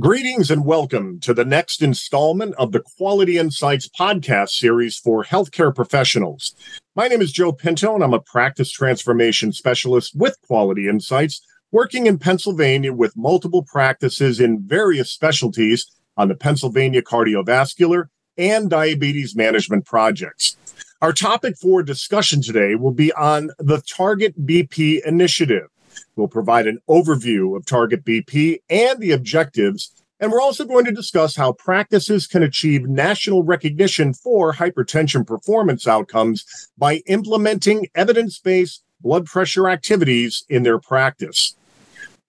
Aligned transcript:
Greetings 0.00 0.50
and 0.50 0.64
welcome 0.64 1.20
to 1.20 1.34
the 1.34 1.44
next 1.44 1.82
installment 1.82 2.54
of 2.54 2.72
the 2.72 2.80
Quality 2.80 3.36
Insights 3.36 3.86
podcast 3.86 4.48
series 4.48 4.96
for 4.96 5.22
healthcare 5.22 5.74
professionals. 5.74 6.54
My 6.96 7.06
name 7.06 7.20
is 7.20 7.30
Joe 7.30 7.52
Pinto, 7.52 7.94
and 7.94 8.02
I'm 8.02 8.14
a 8.14 8.20
practice 8.20 8.72
transformation 8.72 9.52
specialist 9.52 10.16
with 10.16 10.38
Quality 10.46 10.88
Insights, 10.88 11.46
working 11.70 12.06
in 12.06 12.18
Pennsylvania 12.18 12.94
with 12.94 13.14
multiple 13.14 13.62
practices 13.62 14.40
in 14.40 14.66
various 14.66 15.12
specialties 15.12 15.84
on 16.16 16.28
the 16.28 16.34
Pennsylvania 16.34 17.02
cardiovascular 17.02 18.04
and 18.38 18.70
diabetes 18.70 19.36
management 19.36 19.84
projects. 19.84 20.56
Our 21.02 21.12
topic 21.12 21.58
for 21.58 21.82
discussion 21.82 22.40
today 22.40 22.74
will 22.74 22.94
be 22.94 23.12
on 23.12 23.50
the 23.58 23.82
Target 23.82 24.46
BP 24.46 25.04
initiative. 25.04 25.66
We'll 26.16 26.28
provide 26.28 26.66
an 26.66 26.78
overview 26.88 27.56
of 27.56 27.66
Target 27.66 28.04
BP 28.04 28.60
and 28.68 29.00
the 29.00 29.12
objectives. 29.12 29.92
And 30.18 30.30
we're 30.30 30.42
also 30.42 30.64
going 30.64 30.84
to 30.84 30.92
discuss 30.92 31.34
how 31.34 31.52
practices 31.52 32.26
can 32.26 32.42
achieve 32.42 32.88
national 32.88 33.42
recognition 33.42 34.12
for 34.12 34.52
hypertension 34.52 35.26
performance 35.26 35.86
outcomes 35.86 36.44
by 36.76 36.96
implementing 37.06 37.86
evidence 37.94 38.38
based 38.38 38.84
blood 39.00 39.24
pressure 39.24 39.68
activities 39.68 40.44
in 40.48 40.62
their 40.62 40.78
practice. 40.78 41.56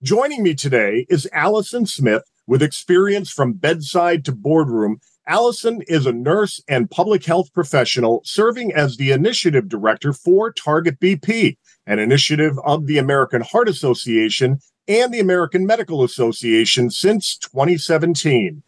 Joining 0.01 0.41
me 0.41 0.55
today 0.55 1.05
is 1.09 1.29
Alison 1.33 1.85
Smith 1.85 2.23
with 2.47 2.63
experience 2.63 3.29
from 3.29 3.53
bedside 3.53 4.25
to 4.25 4.31
boardroom. 4.31 4.99
Alison 5.27 5.81
is 5.87 6.05
a 6.05 6.11
nurse 6.11 6.61
and 6.67 6.89
public 6.89 7.25
health 7.25 7.53
professional 7.53 8.21
serving 8.25 8.73
as 8.73 8.97
the 8.97 9.11
initiative 9.11 9.69
director 9.69 10.11
for 10.11 10.51
Target 10.51 10.99
BP 10.99 11.57
an 11.85 11.99
initiative 11.99 12.57
of 12.63 12.85
the 12.87 12.97
American 12.97 13.41
Heart 13.41 13.69
Association 13.69 14.59
and 14.87 15.13
the 15.13 15.19
American 15.19 15.65
Medical 15.65 16.03
Association 16.03 16.89
since 16.89 17.37
2017. 17.37 18.63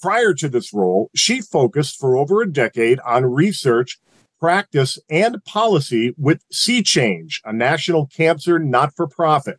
Prior 0.00 0.32
to 0.34 0.48
this 0.48 0.72
role, 0.72 1.10
she 1.14 1.40
focused 1.40 1.98
for 1.98 2.16
over 2.16 2.40
a 2.40 2.50
decade 2.50 3.00
on 3.00 3.26
research, 3.26 3.98
practice, 4.38 4.98
and 5.10 5.44
policy 5.44 6.14
with 6.16 6.42
C-Change, 6.52 7.42
a 7.44 7.52
national 7.52 8.06
cancer 8.06 8.58
not 8.58 8.94
for 8.94 9.08
profit. 9.08 9.58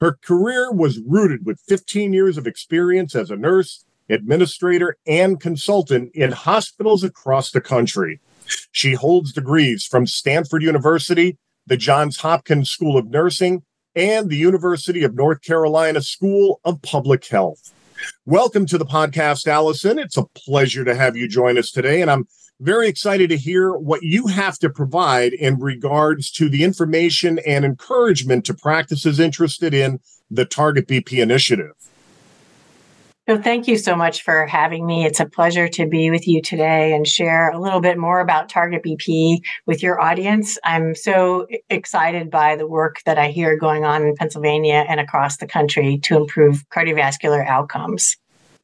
Her 0.00 0.18
career 0.22 0.72
was 0.72 1.00
rooted 1.06 1.46
with 1.46 1.60
15 1.68 2.12
years 2.12 2.36
of 2.36 2.46
experience 2.46 3.14
as 3.14 3.30
a 3.30 3.36
nurse, 3.36 3.84
administrator, 4.10 4.96
and 5.06 5.40
consultant 5.40 6.10
in 6.14 6.32
hospitals 6.32 7.04
across 7.04 7.50
the 7.50 7.60
country. 7.60 8.20
She 8.72 8.94
holds 8.94 9.32
degrees 9.32 9.86
from 9.86 10.06
Stanford 10.06 10.62
University 10.62 11.38
the 11.66 11.76
Johns 11.76 12.18
Hopkins 12.18 12.70
School 12.70 12.98
of 12.98 13.08
Nursing, 13.08 13.62
and 13.94 14.28
the 14.28 14.36
University 14.36 15.04
of 15.04 15.14
North 15.14 15.42
Carolina 15.42 16.00
School 16.00 16.60
of 16.64 16.82
Public 16.82 17.26
Health. 17.26 17.72
Welcome 18.26 18.66
to 18.66 18.78
the 18.78 18.86
podcast, 18.86 19.46
Alison. 19.46 19.98
It's 19.98 20.16
a 20.16 20.24
pleasure 20.34 20.84
to 20.84 20.94
have 20.94 21.16
you 21.16 21.28
join 21.28 21.58
us 21.58 21.70
today, 21.70 22.02
and 22.02 22.10
I'm 22.10 22.26
very 22.60 22.88
excited 22.88 23.30
to 23.30 23.36
hear 23.36 23.72
what 23.72 24.02
you 24.02 24.26
have 24.28 24.58
to 24.58 24.70
provide 24.70 25.32
in 25.32 25.60
regards 25.60 26.30
to 26.32 26.48
the 26.48 26.64
information 26.64 27.38
and 27.40 27.64
encouragement 27.64 28.44
to 28.46 28.54
practices 28.54 29.20
interested 29.20 29.74
in 29.74 30.00
the 30.30 30.44
Target 30.44 30.88
BP 30.88 31.22
initiative. 31.22 31.74
So, 33.28 33.40
thank 33.40 33.68
you 33.68 33.78
so 33.78 33.94
much 33.94 34.24
for 34.24 34.46
having 34.46 34.84
me. 34.84 35.04
It's 35.04 35.20
a 35.20 35.26
pleasure 35.26 35.68
to 35.68 35.86
be 35.86 36.10
with 36.10 36.26
you 36.26 36.42
today 36.42 36.92
and 36.92 37.06
share 37.06 37.50
a 37.50 37.60
little 37.60 37.80
bit 37.80 37.96
more 37.96 38.18
about 38.18 38.48
Target 38.48 38.82
BP 38.82 39.38
with 39.64 39.80
your 39.80 40.00
audience. 40.00 40.58
I'm 40.64 40.96
so 40.96 41.46
excited 41.70 42.32
by 42.32 42.56
the 42.56 42.66
work 42.66 42.96
that 43.06 43.18
I 43.18 43.28
hear 43.28 43.56
going 43.56 43.84
on 43.84 44.02
in 44.02 44.16
Pennsylvania 44.16 44.84
and 44.88 44.98
across 44.98 45.36
the 45.36 45.46
country 45.46 45.98
to 45.98 46.16
improve 46.16 46.68
cardiovascular 46.70 47.46
outcomes. 47.46 48.16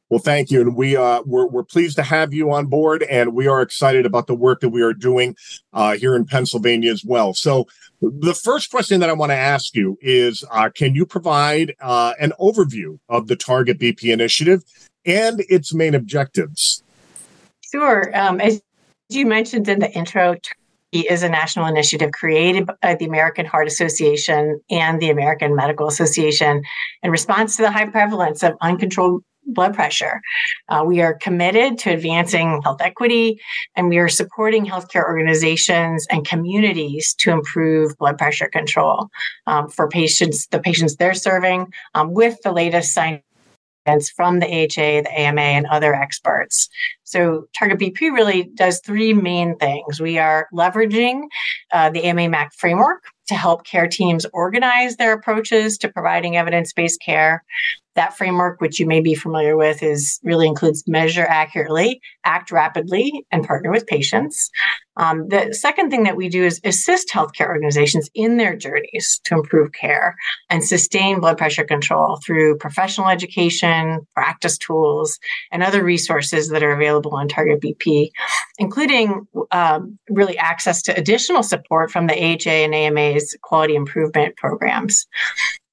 Well, 0.09 0.19
thank 0.19 0.51
you, 0.51 0.59
and 0.59 0.75
we 0.75 0.97
uh, 0.97 1.21
we're, 1.25 1.47
we're 1.47 1.63
pleased 1.63 1.95
to 1.95 2.03
have 2.03 2.33
you 2.33 2.51
on 2.51 2.65
board, 2.65 3.03
and 3.03 3.33
we 3.33 3.47
are 3.47 3.61
excited 3.61 4.05
about 4.05 4.27
the 4.27 4.35
work 4.35 4.59
that 4.59 4.69
we 4.69 4.81
are 4.81 4.93
doing 4.93 5.37
uh, 5.71 5.95
here 5.95 6.15
in 6.15 6.25
Pennsylvania 6.25 6.91
as 6.91 7.05
well. 7.05 7.33
So, 7.33 7.67
the 8.01 8.33
first 8.33 8.71
question 8.71 8.99
that 9.01 9.09
I 9.09 9.13
want 9.13 9.31
to 9.31 9.37
ask 9.37 9.75
you 9.75 9.97
is: 10.01 10.43
uh, 10.51 10.69
Can 10.69 10.95
you 10.95 11.05
provide 11.05 11.75
uh, 11.81 12.13
an 12.19 12.33
overview 12.39 12.99
of 13.09 13.27
the 13.27 13.35
Target 13.35 13.79
BP 13.79 14.11
initiative 14.11 14.63
and 15.05 15.41
its 15.49 15.73
main 15.73 15.95
objectives? 15.95 16.83
Sure. 17.71 18.15
Um, 18.17 18.39
as 18.41 18.61
you 19.09 19.25
mentioned 19.25 19.67
in 19.67 19.79
the 19.79 19.91
intro, 19.91 20.35
is 20.91 21.23
a 21.23 21.29
national 21.29 21.67
initiative 21.67 22.11
created 22.11 22.67
by 22.81 22.95
the 22.95 23.05
American 23.05 23.45
Heart 23.45 23.67
Association 23.67 24.59
and 24.71 24.99
the 24.99 25.09
American 25.09 25.55
Medical 25.55 25.87
Association 25.87 26.63
in 27.03 27.11
response 27.11 27.57
to 27.57 27.61
the 27.61 27.71
high 27.71 27.85
prevalence 27.85 28.41
of 28.43 28.53
uncontrolled 28.61 29.23
blood 29.45 29.73
pressure. 29.73 30.21
Uh, 30.67 30.83
we 30.85 31.01
are 31.01 31.13
committed 31.13 31.77
to 31.79 31.91
advancing 31.91 32.61
health 32.63 32.81
equity 32.81 33.39
and 33.75 33.89
we 33.89 33.97
are 33.97 34.09
supporting 34.09 34.65
healthcare 34.65 35.03
organizations 35.03 36.05
and 36.09 36.25
communities 36.25 37.13
to 37.15 37.31
improve 37.31 37.97
blood 37.97 38.17
pressure 38.17 38.47
control 38.47 39.09
um, 39.47 39.69
for 39.69 39.87
patients, 39.87 40.47
the 40.47 40.59
patients 40.59 40.95
they're 40.95 41.13
serving, 41.13 41.67
um, 41.95 42.13
with 42.13 42.37
the 42.43 42.51
latest 42.51 42.93
science 42.93 43.23
from 44.15 44.39
the 44.39 44.45
AHA, 44.45 45.01
the 45.01 45.11
AMA, 45.11 45.41
and 45.41 45.65
other 45.67 45.95
experts. 45.95 46.69
So, 47.03 47.47
Target 47.57 47.79
BP 47.79 48.01
really 48.13 48.43
does 48.53 48.81
three 48.81 49.13
main 49.13 49.57
things. 49.57 49.99
We 49.99 50.19
are 50.19 50.47
leveraging 50.53 51.23
uh, 51.71 51.89
the 51.89 52.03
AMA 52.03 52.29
MAP 52.29 52.53
framework 52.53 53.03
to 53.29 53.35
help 53.35 53.63
care 53.63 53.87
teams 53.87 54.25
organize 54.33 54.97
their 54.97 55.13
approaches 55.13 55.77
to 55.79 55.89
providing 55.89 56.35
evidence 56.35 56.73
based 56.73 57.01
care. 57.01 57.43
That 57.99 58.15
framework, 58.15 58.61
which 58.61 58.79
you 58.79 58.85
may 58.85 59.01
be 59.01 59.13
familiar 59.13 59.57
with, 59.57 59.83
is 59.83 60.21
really 60.23 60.47
includes 60.47 60.85
measure 60.87 61.25
accurately, 61.27 61.99
act 62.23 62.49
rapidly, 62.49 63.25
and 63.29 63.45
partner 63.45 63.71
with 63.71 63.85
patients. 63.87 64.49
Um, 64.95 65.27
the 65.27 65.53
second 65.53 65.89
thing 65.89 66.03
that 66.03 66.15
we 66.15 66.29
do 66.29 66.45
is 66.45 66.61
assist 66.63 67.09
healthcare 67.09 67.49
organizations 67.49 68.09
in 68.15 68.37
their 68.37 68.55
journeys 68.55 69.19
to 69.25 69.35
improve 69.35 69.73
care 69.73 70.15
and 70.49 70.63
sustain 70.63 71.19
blood 71.19 71.37
pressure 71.37 71.65
control 71.65 72.21
through 72.25 72.57
professional 72.57 73.09
education, 73.09 74.07
practice 74.13 74.57
tools, 74.57 75.19
and 75.51 75.61
other 75.61 75.83
resources 75.83 76.47
that 76.49 76.63
are 76.63 76.71
available 76.71 77.15
on 77.15 77.27
Target 77.27 77.59
BP, 77.59 78.11
including 78.59 79.27
um, 79.51 79.99
really 80.09 80.37
access 80.37 80.81
to 80.83 80.97
additional 80.97 81.43
support 81.43 81.91
from 81.91 82.07
the 82.07 82.13
AHA 82.13 82.49
and 82.49 82.73
AMA's 82.73 83.37
quality 83.41 83.75
improvement 83.75 84.37
programs. 84.37 85.05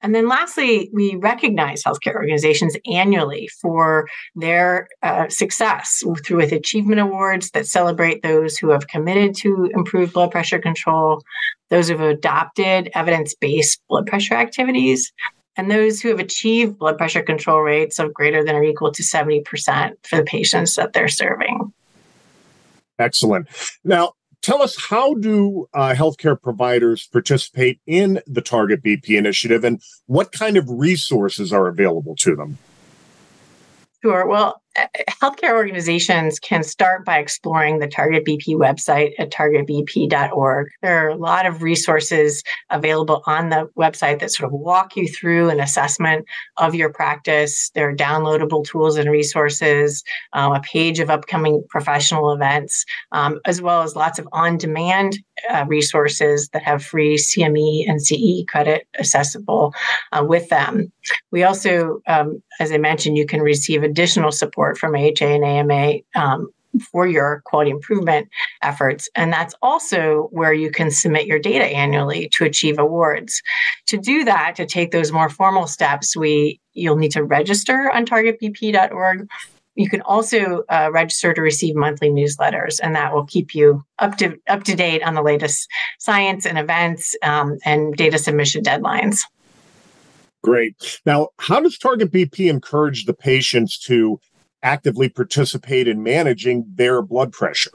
And 0.07 0.15
then 0.15 0.29
lastly, 0.29 0.89
we 0.93 1.17
recognize 1.17 1.83
healthcare 1.83 2.15
organizations 2.15 2.77
annually 2.89 3.49
for 3.61 4.07
their 4.37 4.87
uh, 5.03 5.29
success 5.29 6.05
through 6.25 6.37
with 6.37 6.53
achievement 6.53 7.01
awards 7.01 7.51
that 7.51 7.67
celebrate 7.67 8.23
those 8.23 8.57
who 8.57 8.69
have 8.69 8.87
committed 8.87 9.35
to 9.39 9.69
improved 9.75 10.13
blood 10.13 10.31
pressure 10.31 10.61
control, 10.61 11.25
those 11.71 11.89
who 11.89 11.99
have 11.99 12.09
adopted 12.09 12.89
evidence 12.95 13.35
based 13.35 13.83
blood 13.89 14.07
pressure 14.07 14.35
activities, 14.35 15.13
and 15.57 15.73
those 15.73 16.01
who 16.01 16.11
have 16.11 16.21
achieved 16.21 16.79
blood 16.79 16.99
pressure 16.99 17.23
control 17.23 17.59
rates 17.61 17.99
of 17.99 18.15
greater 18.15 18.45
than 18.45 18.55
or 18.55 18.63
equal 18.63 18.93
to 18.93 19.03
70% 19.03 19.97
for 20.05 20.17
the 20.19 20.23
patients 20.23 20.77
that 20.77 20.93
they're 20.93 21.09
serving. 21.09 21.73
Excellent. 23.01 23.49
Now, 23.83 24.13
tell 24.47 24.63
us 24.63 24.77
how 24.89 25.15
do 25.15 25.69
uh, 25.75 25.93
healthcare 25.93 26.41
providers 26.41 27.09
participate 27.13 27.81
in 27.85 28.21
the 28.29 28.41
Target 28.41 28.81
BP 28.83 29.19
initiative 29.19 29.65
and 29.65 29.83
what 30.07 30.31
kind 30.31 30.57
of 30.57 30.65
resources 30.69 31.53
are 31.53 31.67
available 31.67 32.15
to 32.21 32.37
them? 32.37 32.57
Sure. 34.03 34.25
Well, 34.25 34.63
healthcare 35.23 35.53
organizations 35.53 36.39
can 36.39 36.63
start 36.63 37.05
by 37.05 37.19
exploring 37.19 37.79
the 37.79 37.87
Target 37.87 38.25
BP 38.25 38.55
website 38.55 39.13
at 39.19 39.31
targetbp.org. 39.31 40.69
There 40.83 41.05
are 41.05 41.09
a 41.09 41.17
lot 41.17 41.47
of 41.47 41.63
resources 41.63 42.43
available 42.71 43.23
on 43.27 43.51
the 43.51 43.69
website 43.79 44.21
that 44.21 44.33
sort 44.33 44.53
of 44.53 44.59
walk 44.59 44.97
you 44.97 45.09
through 45.09 45.51
an 45.51 45.61
assessment 45.61 46.27
of 46.57 46.75
your 46.75 46.93
practice. 46.93 47.71
There 47.75 47.89
are 47.89 47.95
downloadable 47.95 48.65
tools 48.65 48.97
and 48.97 49.11
resources, 49.11 50.03
um, 50.33 50.53
a 50.53 50.61
page 50.61 51.01
of 51.01 51.11
upcoming 51.11 51.65
professional 51.69 52.33
events, 52.33 52.85
um, 53.13 53.41
as 53.45 53.63
well 53.63 53.83
as 53.83 53.97
lots 53.97 54.19
of 54.19 54.29
on 54.33 54.59
demand 54.59 55.19
uh, 55.51 55.65
resources 55.69 56.49
that 56.51 56.63
have 56.63 56.85
free 56.85 57.17
CME 57.17 57.89
and 57.89 58.01
CE 58.05 58.45
credit 58.49 58.87
accessible 58.99 59.75
uh, 60.13 60.25
with 60.27 60.49
them. 60.49 60.93
We 61.31 61.45
also, 61.45 62.01
um, 62.07 62.43
as 62.61 62.73
I 62.73 62.79
mentioned, 62.79 63.17
you 63.17 63.27
can 63.27 63.41
receive 63.41 63.83
additional 63.83 64.33
support 64.33 64.79
from 64.79 64.95
AHA 64.95 65.25
and 65.25 65.45
AMA 65.45 65.95
um, 66.15 66.49
for 66.81 67.07
your 67.07 67.43
quality 67.45 67.71
improvement 67.71 68.29
efforts. 68.63 69.09
And 69.15 69.33
that's 69.33 69.55
also 69.63 70.29
where 70.31 70.53
you 70.53 70.71
can 70.71 70.91
submit 70.91 71.27
your 71.27 71.39
data 71.39 71.65
annually 71.65 72.29
to 72.35 72.45
achieve 72.45 72.79
awards. 72.79 73.43
To 73.87 73.97
do 73.97 74.25
that, 74.25 74.55
to 74.57 74.67
take 74.67 74.91
those 74.91 75.13
more 75.13 75.31
formal 75.31 75.67
steps, 75.67 76.17
we 76.17 76.61
you'll 76.73 76.97
need 76.97 77.13
to 77.13 77.25
register 77.25 77.91
on 77.93 78.05
targetbp.org. 78.05 79.29
You 79.75 79.91
can 79.91 80.01
also 80.03 80.65
uh, 80.71 80.89
register 80.91 81.35
to 81.35 81.43
receive 81.43 81.77
monthly 81.77 82.09
newsletters, 82.09 82.81
and 82.83 82.97
that 82.97 83.13
will 83.13 83.27
keep 83.27 83.55
you 83.55 83.85
up 83.99 84.17
to 84.19 84.39
up 84.49 84.65
to 84.65 84.75
date 84.75 85.03
on 85.03 85.15
the 85.15 85.23
latest 85.23 85.69
science 85.99 86.47
and 86.47 86.59
events 86.59 87.15
um, 87.23 87.59
and 87.65 87.95
data 87.95 88.19
submission 88.19 88.63
deadlines. 88.63 89.21
Great. 90.47 91.01
Now, 91.05 91.31
how 91.41 91.59
does 91.59 91.77
Target 91.77 92.13
BP 92.13 92.49
encourage 92.49 93.05
the 93.05 93.15
patients 93.15 93.77
to 93.81 94.21
actively 94.63 95.09
participate 95.09 95.89
in 95.89 96.05
managing 96.05 96.65
their 96.73 97.03
blood 97.03 97.33
pressure? 97.33 97.73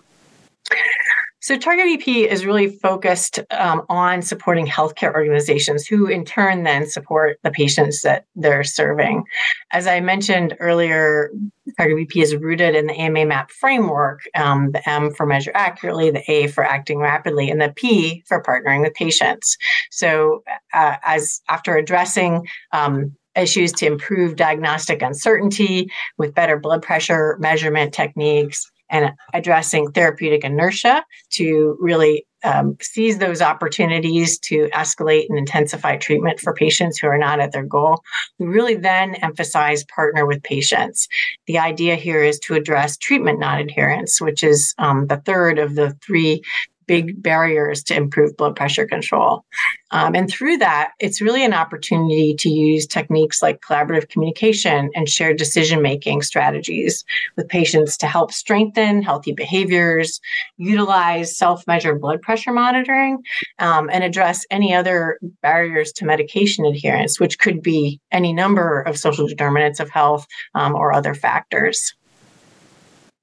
So, 1.42 1.58
Target 1.58 1.88
BP 1.88 2.28
is 2.28 2.46
really 2.46 2.68
focused 2.68 3.40
um, 3.50 3.82
on 3.90 4.22
supporting 4.22 4.68
healthcare 4.68 5.12
organizations 5.12 5.88
who, 5.88 6.06
in 6.06 6.24
turn, 6.24 6.64
then 6.64 6.86
support 6.88 7.40
the 7.42 7.50
patients 7.50 8.04
that 8.04 8.26
they're 8.36 8.64
serving. 8.64 9.24
As 9.72 9.88
I 9.88 10.02
mentioned 10.02 10.56
earlier, 10.60 11.32
Target 11.78 11.98
BP 11.98 12.22
is 12.22 12.36
rooted 12.36 12.76
in 12.76 12.86
the 12.86 12.94
AMA 12.94 13.26
MAP 13.26 13.50
framework 13.50 14.22
um, 14.36 14.72
the 14.72 14.88
M 14.88 15.12
for 15.16 15.26
measure 15.26 15.52
accurately, 15.56 16.12
the 16.12 16.32
A 16.32 16.46
for 16.46 16.64
acting 16.64 17.00
rapidly, 17.00 17.50
and 17.50 17.60
the 17.60 17.74
P 17.76 18.24
for 18.28 18.44
partnering 18.44 18.82
with 18.82 18.94
patients. 18.94 19.58
So, 19.90 20.44
uh, 20.74 20.98
as 21.04 21.42
after 21.50 21.76
addressing 21.76 22.48
um, 22.72 23.16
issues 23.36 23.72
to 23.72 23.88
improve 23.88 24.36
diagnostic 24.36 25.02
uncertainty 25.02 25.92
with 26.20 26.36
better 26.36 26.60
blood 26.60 26.84
pressure 26.84 27.36
measurement 27.40 27.94
techniques 27.94 28.70
and 28.92 29.12
addressing 29.34 29.92
therapeutic 29.92 30.44
inertia 30.44 31.04
to 31.32 31.78
really 31.80 32.26
um, 32.44 32.76
seize 32.82 33.20
those 33.20 33.42
opportunities 33.42 34.40
to 34.40 34.68
escalate 34.74 35.28
and 35.30 35.38
intensify 35.38 35.96
treatment 35.96 36.40
for 36.40 36.54
patients 36.54 36.98
who 36.98 37.08
are 37.08 37.18
not 37.18 37.40
at 37.40 37.52
their 37.52 37.66
goal. 37.66 38.02
We 38.40 38.48
really 38.48 38.76
then 38.76 39.16
emphasize 39.16 39.84
partner 39.86 40.26
with 40.26 40.44
patients. 40.44 41.08
The 41.48 41.60
idea 41.60 41.96
here 41.96 42.24
is 42.24 42.40
to 42.40 42.56
address 42.56 42.98
treatment 42.98 43.40
non 43.40 43.60
adherence, 43.60 44.20
which 44.20 44.44
is 44.44 44.74
um, 44.78 45.08
the 45.08 45.18
third 45.18 45.60
of 45.60 45.76
the 45.76 45.96
three 46.06 46.42
big 46.88 47.22
barriers 47.22 47.84
to 47.84 47.96
improve 47.96 48.36
blood 48.38 48.56
pressure 48.56 48.86
control. 48.86 49.46
Um, 49.92 50.16
and 50.16 50.30
through 50.30 50.58
that, 50.58 50.92
it's 51.00 51.22
really 51.22 51.44
an 51.44 51.54
opportunity 51.54 52.34
to 52.40 52.50
use 52.50 52.88
techniques 52.88 53.42
like 53.42 53.62
collaborative 53.62 54.10
communication 54.10 54.90
and 54.96 55.10
shared 55.10 55.38
decision 55.38 55.82
making 55.82 56.22
strategies 56.22 57.04
with 57.36 57.50
patients 57.50 57.98
to 57.98 58.08
help 58.08 58.32
strengthen 58.32 59.02
healthy 59.02 59.34
behaviors, 59.34 60.20
utilize 60.58 61.38
self 61.38 61.68
measured 61.68 62.00
blood 62.00 62.22
pressure 62.22 62.54
monitoring, 62.54 63.20
um, 63.60 63.90
and 63.92 64.04
address 64.04 64.46
any 64.50 64.74
other 64.74 65.20
barriers 65.42 65.92
to 65.94 66.06
medication 66.06 66.66
adherence, 66.66 67.20
which 67.20 67.40
could 67.40 67.62
be 67.62 68.00
any 68.12 68.34
number 68.34 68.82
of 68.82 68.98
social 68.98 69.28
determinants 69.28 69.80
of 69.80 69.90
health 69.90 70.26
um, 70.56 70.74
or 70.74 70.94
other 70.94 71.14
factors. 71.14 71.94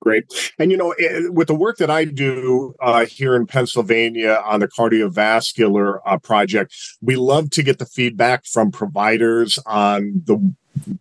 Great. 0.00 0.52
And, 0.58 0.70
you 0.70 0.76
know, 0.76 0.92
eh, 0.92 1.28
with 1.28 1.48
the 1.48 1.54
work 1.54 1.78
that 1.78 1.90
I 1.90 2.04
do 2.04 2.74
uh, 2.80 3.04
here 3.06 3.34
in 3.34 3.46
Pennsylvania 3.46 4.40
on 4.44 4.60
the 4.60 4.68
cardiovascular 4.68 5.98
uh, 6.06 6.18
project, 6.18 6.74
we 7.00 7.16
love 7.16 7.50
to 7.50 7.62
get 7.62 7.78
the 7.78 7.86
feedback 7.86 8.46
from 8.46 8.70
providers 8.70 9.58
on 9.66 10.22
the, 10.24 10.54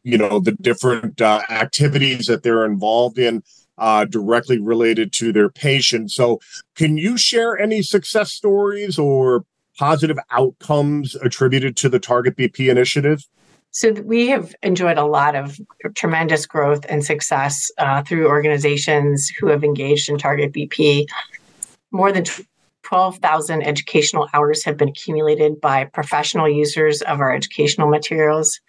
you 0.04 0.18
know, 0.18 0.40
the 0.40 0.54
different 0.54 1.22
uh, 1.22 1.42
activities 1.50 2.26
that 2.26 2.44
they're 2.44 2.66
involved 2.66 3.20
in. 3.20 3.44
Uh, 3.80 4.06
directly 4.06 4.60
related 4.60 5.14
to 5.14 5.32
their 5.32 5.50
patients. 5.50 6.16
So, 6.16 6.40
can 6.74 6.98
you 6.98 7.16
share 7.16 7.56
any 7.56 7.84
success 7.84 8.32
stories 8.32 8.98
or 8.98 9.46
positive 9.78 10.18
outcomes 10.32 11.14
attributed 11.14 11.78
to 11.78 11.90
the 11.90 12.00
Target 12.00 12.36
BP 12.36 12.72
initiative? 12.72 13.28
So 13.78 13.92
we 13.92 14.30
have 14.30 14.56
enjoyed 14.64 14.98
a 14.98 15.06
lot 15.06 15.36
of 15.36 15.62
tremendous 15.94 16.48
growth 16.48 16.84
and 16.90 17.06
success 17.06 17.70
uh, 17.78 18.02
through 18.02 18.28
organizations 18.28 19.30
who 19.30 19.50
have 19.50 19.64
engaged 19.64 20.10
in 20.10 20.18
Target 20.18 20.52
BP. 20.52 21.06
More 21.92 22.12
than 22.12 22.26
12,000 22.88 23.64
educational 23.64 24.30
hours 24.34 24.64
have 24.64 24.78
been 24.78 24.88
accumulated 24.88 25.60
by 25.60 25.84
professional 25.84 26.48
users 26.48 27.02
of 27.02 27.20
our 27.20 27.36
educational 27.36 27.90
materials. 27.90 28.62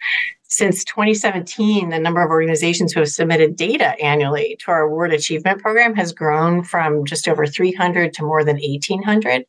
Since 0.49 0.83
2017, 0.83 1.87
the 1.87 1.99
number 1.99 2.21
of 2.21 2.29
organizations 2.29 2.91
who 2.91 2.99
have 2.99 3.07
submitted 3.07 3.55
data 3.55 3.97
annually 4.03 4.57
to 4.59 4.71
our 4.71 4.81
award 4.81 5.13
achievement 5.13 5.61
program 5.61 5.95
has 5.95 6.11
grown 6.11 6.63
from 6.63 7.05
just 7.05 7.29
over 7.29 7.45
300 7.45 8.11
to 8.13 8.23
more 8.23 8.43
than 8.43 8.57
1,800. 8.57 9.45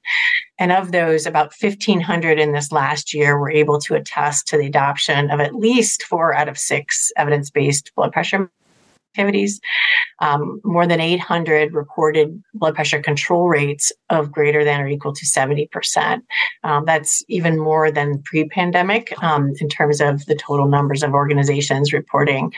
And 0.61 0.70
of 0.70 0.93
those, 0.93 1.26
about 1.26 1.52
1,500 1.58 2.38
in 2.38 2.52
this 2.52 2.70
last 2.70 3.12
year 3.12 3.40
were 3.40 3.50
able 3.50 3.81
to 3.81 3.96
attest 3.96 4.46
to 4.49 4.56
the 4.56 4.67
adoption 4.67 5.32
of 5.32 5.40
at 5.40 5.56
least 5.56 6.05
four 6.05 6.32
out 6.32 6.49
of 6.49 6.56
six 6.56 7.11
evidence 7.17 7.50
based 7.50 7.90
blood 7.96 8.12
pressure 8.12 8.49
activities. 9.10 9.60
Um, 10.20 10.60
more 10.64 10.86
than 10.86 11.00
800 11.00 11.72
reported 11.72 12.42
blood 12.52 12.74
pressure 12.74 13.00
control 13.00 13.48
rates 13.48 13.90
of 14.10 14.30
greater 14.30 14.64
than 14.64 14.80
or 14.80 14.88
equal 14.88 15.14
to 15.14 15.24
70%. 15.24 16.20
Um, 16.62 16.84
that's 16.84 17.24
even 17.28 17.58
more 17.58 17.90
than 17.90 18.22
pre 18.24 18.48
pandemic 18.48 19.12
um, 19.22 19.52
in 19.60 19.68
terms 19.68 20.00
of 20.00 20.26
the 20.26 20.34
total 20.34 20.68
numbers 20.68 21.02
of 21.02 21.14
organizations 21.14 21.92
reporting. 21.92 22.52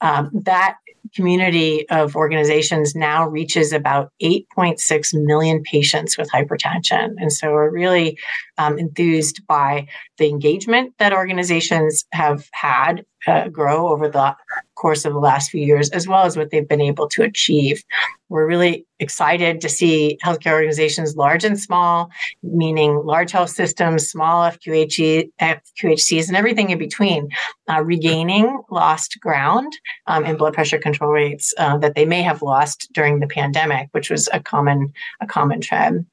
Um, 0.00 0.30
that 0.32 0.76
community 1.14 1.88
of 1.88 2.16
organizations 2.16 2.94
now 2.94 3.26
reaches 3.26 3.72
about 3.72 4.12
8.6 4.22 5.14
million 5.14 5.62
patients 5.62 6.18
with 6.18 6.30
hypertension. 6.30 7.14
And 7.18 7.32
so 7.32 7.52
we're 7.52 7.70
really 7.70 8.18
um, 8.58 8.78
enthused 8.78 9.46
by 9.46 9.86
the 10.18 10.28
engagement 10.28 10.94
that 10.98 11.12
organizations 11.12 12.04
have 12.12 12.46
had 12.52 13.04
uh, 13.26 13.48
grow 13.48 13.88
over 13.88 14.08
the 14.08 14.36
course 14.74 15.04
of 15.04 15.12
the 15.12 15.18
last 15.18 15.50
few 15.50 15.64
years, 15.64 15.90
as 15.90 16.06
well 16.06 16.24
as 16.24 16.36
what 16.36 16.50
they've 16.50 16.68
been 16.68 16.80
able 16.80 17.08
to 17.08 17.22
achieve. 17.22 17.82
We're 18.28 18.46
really 18.46 18.86
excited 18.98 19.60
to 19.62 19.68
see 19.68 20.18
healthcare 20.24 20.52
organizations, 20.52 21.16
large 21.16 21.44
and 21.44 21.58
small, 21.58 22.10
meaning 22.42 23.02
large 23.04 23.32
health 23.32 23.50
systems, 23.50 24.08
small 24.08 24.50
FQHE, 24.50 25.30
FQHCs, 25.40 26.28
and 26.28 26.36
everything 26.36 26.70
in 26.70 26.78
between, 26.78 27.28
uh, 27.68 27.82
regaining 27.82 28.62
lost 28.70 29.18
ground 29.20 29.72
um, 30.06 30.24
in 30.24 30.36
blood 30.36 30.54
pressure 30.54 30.78
control 30.78 31.10
rates 31.10 31.54
uh, 31.58 31.76
that 31.78 31.94
they 31.94 32.04
may 32.04 32.22
have 32.22 32.42
lost 32.42 32.88
during 32.92 33.20
the 33.20 33.26
pandemic, 33.26 33.88
which 33.92 34.10
was 34.10 34.28
a 34.32 34.40
common 34.40 34.92
a 35.20 35.26
common 35.26 35.60
trend. 35.60 36.06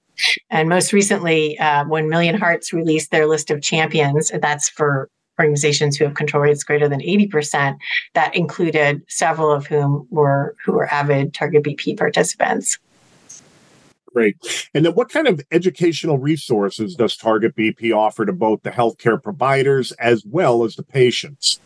And 0.49 0.69
most 0.69 0.93
recently, 0.93 1.59
uh, 1.59 1.85
when 1.85 2.09
Million 2.09 2.35
Hearts 2.35 2.73
released 2.73 3.11
their 3.11 3.27
list 3.27 3.51
of 3.51 3.61
champions, 3.61 4.31
that's 4.41 4.69
for 4.69 5.09
organizations 5.39 5.97
who 5.97 6.05
have 6.05 6.13
control 6.13 6.43
rates 6.43 6.63
greater 6.63 6.87
than 6.87 7.01
80%, 7.01 7.77
that 8.13 8.35
included 8.35 9.01
several 9.07 9.51
of 9.51 9.67
whom 9.67 10.07
were 10.09 10.55
who 10.63 10.73
were 10.73 10.91
avid 10.91 11.33
Target 11.33 11.63
BP 11.63 11.97
participants. 11.97 12.77
Great. 14.13 14.37
And 14.73 14.85
then 14.85 14.93
what 14.93 15.09
kind 15.09 15.27
of 15.27 15.41
educational 15.51 16.17
resources 16.17 16.95
does 16.95 17.17
Target 17.17 17.53
BP 17.55 17.93
offer 17.93 18.25
to 18.25 18.31
both 18.31 18.63
the 18.63 18.69
healthcare 18.69 19.21
providers 19.21 19.91
as 19.93 20.23
well 20.25 20.63
as 20.63 20.75
the 20.75 20.83
patients? 20.83 21.59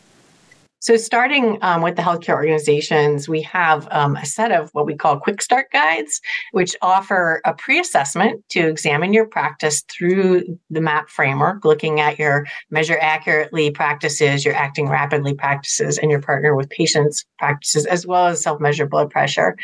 So, 0.82 0.96
starting 0.96 1.58
um, 1.62 1.82
with 1.82 1.98
the 1.98 2.02
healthcare 2.02 2.36
organizations, 2.36 3.28
we 3.28 3.42
have 3.42 3.88
um, 3.92 4.16
a 4.16 4.26
set 4.26 4.52
of 4.52 4.70
what 4.72 4.86
we 4.86 4.96
call 4.96 5.20
quick 5.20 5.42
start 5.42 5.68
guides, 5.72 6.22
which 6.52 6.76
offer 6.82 7.42
a 7.46 7.54
pre 7.54 7.80
assessment 7.80 8.44
to 8.50 8.68
examine 8.68 9.12
your 9.12 9.26
practice 9.26 9.82
through 9.82 10.58
the 10.70 10.82
MAP 10.82 11.10
framework, 11.10 11.66
looking 11.66 12.00
at 12.00 12.18
your 12.18 12.46
measure 12.70 12.98
accurately 13.00 13.72
practices, 13.72 14.46
your 14.46 14.56
acting 14.56 14.88
rapidly 14.88 15.34
practices, 15.34 15.98
and 15.98 16.10
your 16.10 16.22
partner 16.22 16.56
with 16.56 16.70
patients 16.70 17.26
practices, 17.38 17.86
as 17.86 18.08
well 18.08 18.28
as 18.28 18.42
self 18.42 18.62
measure 18.62 18.86
blood 18.86 19.10
pressure. 19.10 19.58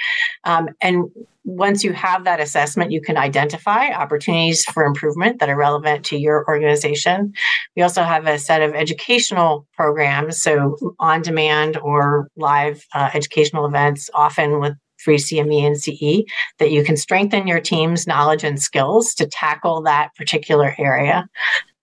Um, 0.43 0.69
and 0.81 1.09
once 1.45 1.83
you 1.83 1.93
have 1.93 2.23
that 2.23 2.39
assessment, 2.39 2.91
you 2.91 2.99
can 2.99 3.17
identify 3.17 3.89
opportunities 3.89 4.65
for 4.65 4.83
improvement 4.83 5.39
that 5.39 5.47
are 5.47 5.55
relevant 5.55 6.03
to 6.05 6.17
your 6.17 6.43
organization. 6.47 7.31
We 7.75 7.83
also 7.83 8.03
have 8.03 8.25
a 8.25 8.39
set 8.39 8.61
of 8.61 8.73
educational 8.73 9.67
programs, 9.73 10.41
so 10.41 10.75
on 10.99 11.21
demand 11.21 11.77
or 11.77 12.29
live 12.35 12.83
uh, 12.93 13.11
educational 13.13 13.65
events, 13.65 14.09
often 14.13 14.59
with 14.59 14.73
free 14.97 15.17
CME 15.17 15.67
and 15.67 15.77
CE, 15.77 16.25
that 16.57 16.71
you 16.71 16.83
can 16.83 16.97
strengthen 16.97 17.47
your 17.47 17.61
team's 17.61 18.07
knowledge 18.07 18.43
and 18.43 18.59
skills 18.59 19.13
to 19.13 19.27
tackle 19.27 19.83
that 19.83 20.09
particular 20.15 20.73
area. 20.79 21.27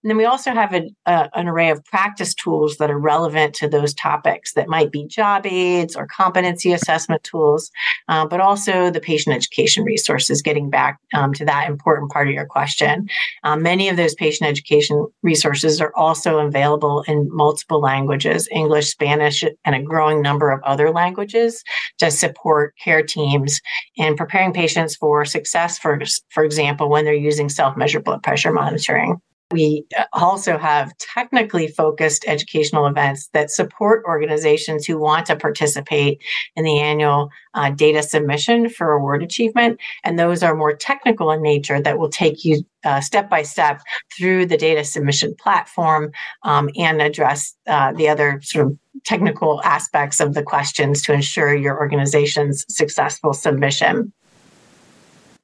And 0.02 0.10
then 0.10 0.16
we 0.16 0.24
also 0.24 0.50
have 0.52 0.74
a, 0.74 0.90
an 1.06 1.48
array 1.48 1.70
of 1.70 1.84
practice 1.84 2.34
tools 2.34 2.76
that 2.78 2.90
are 2.90 2.98
relevant 2.98 3.54
to 3.56 3.68
those 3.68 3.94
topics 3.94 4.54
that 4.54 4.68
might 4.68 4.90
be 4.90 5.06
job 5.06 5.46
aids 5.46 5.94
or 5.94 6.06
competency 6.06 6.72
assessment 6.72 7.22
tools, 7.22 7.70
uh, 8.08 8.26
but 8.26 8.40
also 8.40 8.90
the 8.90 9.00
patient 9.00 9.36
education 9.36 9.84
resources, 9.84 10.42
getting 10.42 10.70
back 10.70 10.98
um, 11.14 11.32
to 11.34 11.44
that 11.44 11.68
important 11.68 12.10
part 12.10 12.26
of 12.26 12.34
your 12.34 12.46
question. 12.46 13.08
Um, 13.44 13.62
many 13.62 13.88
of 13.88 13.96
those 13.96 14.14
patient 14.14 14.48
education 14.48 15.06
resources 15.22 15.80
are 15.80 15.92
also 15.94 16.38
available 16.38 17.04
in 17.06 17.28
multiple 17.30 17.80
languages 17.80 18.48
English, 18.50 18.88
Spanish, 18.88 19.44
and 19.64 19.74
a 19.74 19.82
growing 19.82 20.20
number 20.20 20.50
of 20.50 20.60
other 20.64 20.90
languages 20.90 21.62
to 21.98 22.10
support 22.10 22.74
care 22.82 23.02
teams 23.02 23.60
in 23.96 24.16
preparing 24.16 24.52
patients 24.52 24.96
for 24.96 25.24
success, 25.24 25.78
for, 25.78 26.00
for 26.30 26.44
example, 26.44 26.88
when 26.88 27.04
they're 27.04 27.14
using 27.14 27.48
self 27.48 27.76
measured 27.76 28.04
blood 28.04 28.22
pressure 28.22 28.52
monitoring. 28.52 29.20
We 29.52 29.84
also 30.12 30.58
have 30.58 30.96
technically 30.98 31.68
focused 31.68 32.24
educational 32.26 32.86
events 32.86 33.28
that 33.28 33.50
support 33.50 34.02
organizations 34.06 34.86
who 34.86 34.98
want 34.98 35.26
to 35.26 35.36
participate 35.36 36.22
in 36.56 36.64
the 36.64 36.78
annual 36.78 37.30
uh, 37.54 37.70
data 37.70 38.02
submission 38.02 38.68
for 38.68 38.92
award 38.92 39.22
achievement. 39.22 39.78
And 40.04 40.18
those 40.18 40.42
are 40.42 40.54
more 40.54 40.74
technical 40.74 41.30
in 41.30 41.42
nature 41.42 41.80
that 41.80 41.98
will 41.98 42.08
take 42.08 42.44
you 42.44 42.64
uh, 42.84 43.00
step 43.00 43.30
by 43.30 43.42
step 43.42 43.80
through 44.16 44.46
the 44.46 44.56
data 44.56 44.84
submission 44.84 45.34
platform 45.38 46.10
um, 46.42 46.70
and 46.76 47.00
address 47.00 47.54
uh, 47.66 47.92
the 47.92 48.08
other 48.08 48.40
sort 48.42 48.66
of 48.66 48.78
technical 49.04 49.62
aspects 49.62 50.20
of 50.20 50.34
the 50.34 50.42
questions 50.42 51.02
to 51.02 51.12
ensure 51.12 51.54
your 51.54 51.78
organization's 51.78 52.64
successful 52.68 53.32
submission. 53.32 54.12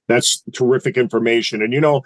That's 0.06 0.42
terrific 0.52 0.96
information. 0.96 1.62
And 1.62 1.72
you 1.72 1.80
know, 1.80 2.02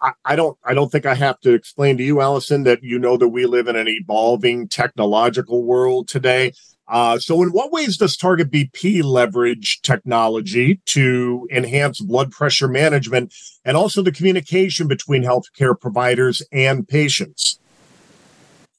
I, 0.00 0.12
I, 0.24 0.36
don't 0.36 0.56
I 0.64 0.74
don't 0.74 0.90
think 0.90 1.06
I 1.06 1.14
have 1.14 1.40
to 1.40 1.52
explain 1.52 1.96
to 1.98 2.02
you, 2.04 2.20
Alison, 2.20 2.64
that 2.64 2.82
you 2.82 2.98
know 2.98 3.16
that 3.16 3.28
we 3.28 3.46
live 3.46 3.68
in 3.68 3.76
an 3.76 3.88
evolving 3.88 4.68
technological 4.68 5.64
world 5.64 6.08
today. 6.08 6.52
Uh, 6.88 7.18
so, 7.18 7.42
in 7.42 7.48
what 7.48 7.72
ways 7.72 7.96
does 7.96 8.16
Target 8.16 8.50
BP 8.50 9.02
leverage 9.02 9.80
technology 9.82 10.80
to 10.86 11.48
enhance 11.50 12.00
blood 12.00 12.30
pressure 12.30 12.68
management 12.68 13.34
and 13.64 13.76
also 13.76 14.02
the 14.02 14.12
communication 14.12 14.86
between 14.86 15.24
healthcare 15.24 15.78
providers 15.78 16.42
and 16.52 16.86
patients? 16.86 17.58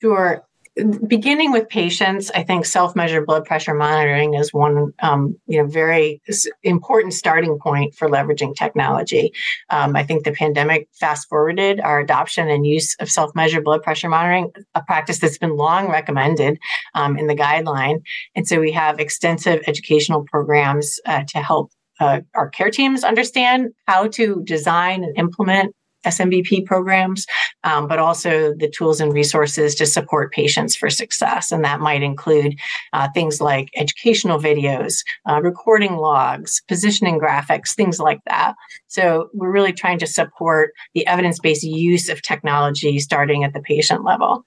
Sure 0.01 0.46
beginning 1.07 1.51
with 1.51 1.69
patients, 1.69 2.29
I 2.31 2.43
think 2.43 2.65
self-measured 2.65 3.25
blood 3.25 3.45
pressure 3.45 3.73
monitoring 3.73 4.33
is 4.33 4.53
one, 4.53 4.93
um, 4.99 5.35
you 5.47 5.61
know, 5.61 5.67
very 5.67 6.21
important 6.63 7.13
starting 7.13 7.57
point 7.59 7.95
for 7.95 8.07
leveraging 8.09 8.55
technology. 8.55 9.33
Um, 9.69 9.95
I 9.95 10.03
think 10.03 10.23
the 10.23 10.31
pandemic 10.31 10.87
fast-forwarded 10.93 11.79
our 11.79 11.99
adoption 11.99 12.49
and 12.49 12.65
use 12.65 12.95
of 12.99 13.09
self-measured 13.09 13.63
blood 13.63 13.83
pressure 13.83 14.09
monitoring, 14.09 14.51
a 14.75 14.81
practice 14.83 15.19
that's 15.19 15.37
been 15.37 15.55
long 15.55 15.89
recommended 15.89 16.59
um, 16.93 17.17
in 17.17 17.27
the 17.27 17.35
guideline. 17.35 18.01
And 18.35 18.47
so 18.47 18.59
we 18.59 18.71
have 18.71 18.99
extensive 18.99 19.61
educational 19.67 20.23
programs 20.23 20.99
uh, 21.05 21.23
to 21.29 21.39
help 21.39 21.71
uh, 21.99 22.21
our 22.35 22.49
care 22.49 22.69
teams 22.69 23.03
understand 23.03 23.69
how 23.87 24.07
to 24.07 24.43
design 24.43 25.03
and 25.03 25.17
implement 25.17 25.75
SMBP 26.05 26.65
programs, 26.65 27.25
um, 27.63 27.87
but 27.87 27.99
also 27.99 28.53
the 28.53 28.69
tools 28.69 28.99
and 28.99 29.13
resources 29.13 29.75
to 29.75 29.85
support 29.85 30.31
patients 30.31 30.75
for 30.75 30.89
success. 30.89 31.51
And 31.51 31.63
that 31.65 31.79
might 31.79 32.03
include 32.03 32.57
uh, 32.93 33.07
things 33.13 33.41
like 33.41 33.69
educational 33.75 34.39
videos, 34.39 35.03
uh, 35.29 35.41
recording 35.41 35.97
logs, 35.97 36.61
positioning 36.67 37.19
graphics, 37.19 37.73
things 37.73 37.99
like 37.99 38.19
that. 38.25 38.55
So 38.87 39.29
we're 39.33 39.51
really 39.51 39.73
trying 39.73 39.99
to 39.99 40.07
support 40.07 40.71
the 40.93 41.05
evidence 41.07 41.39
based 41.39 41.63
use 41.63 42.09
of 42.09 42.21
technology 42.21 42.99
starting 42.99 43.43
at 43.43 43.53
the 43.53 43.61
patient 43.61 44.03
level. 44.03 44.45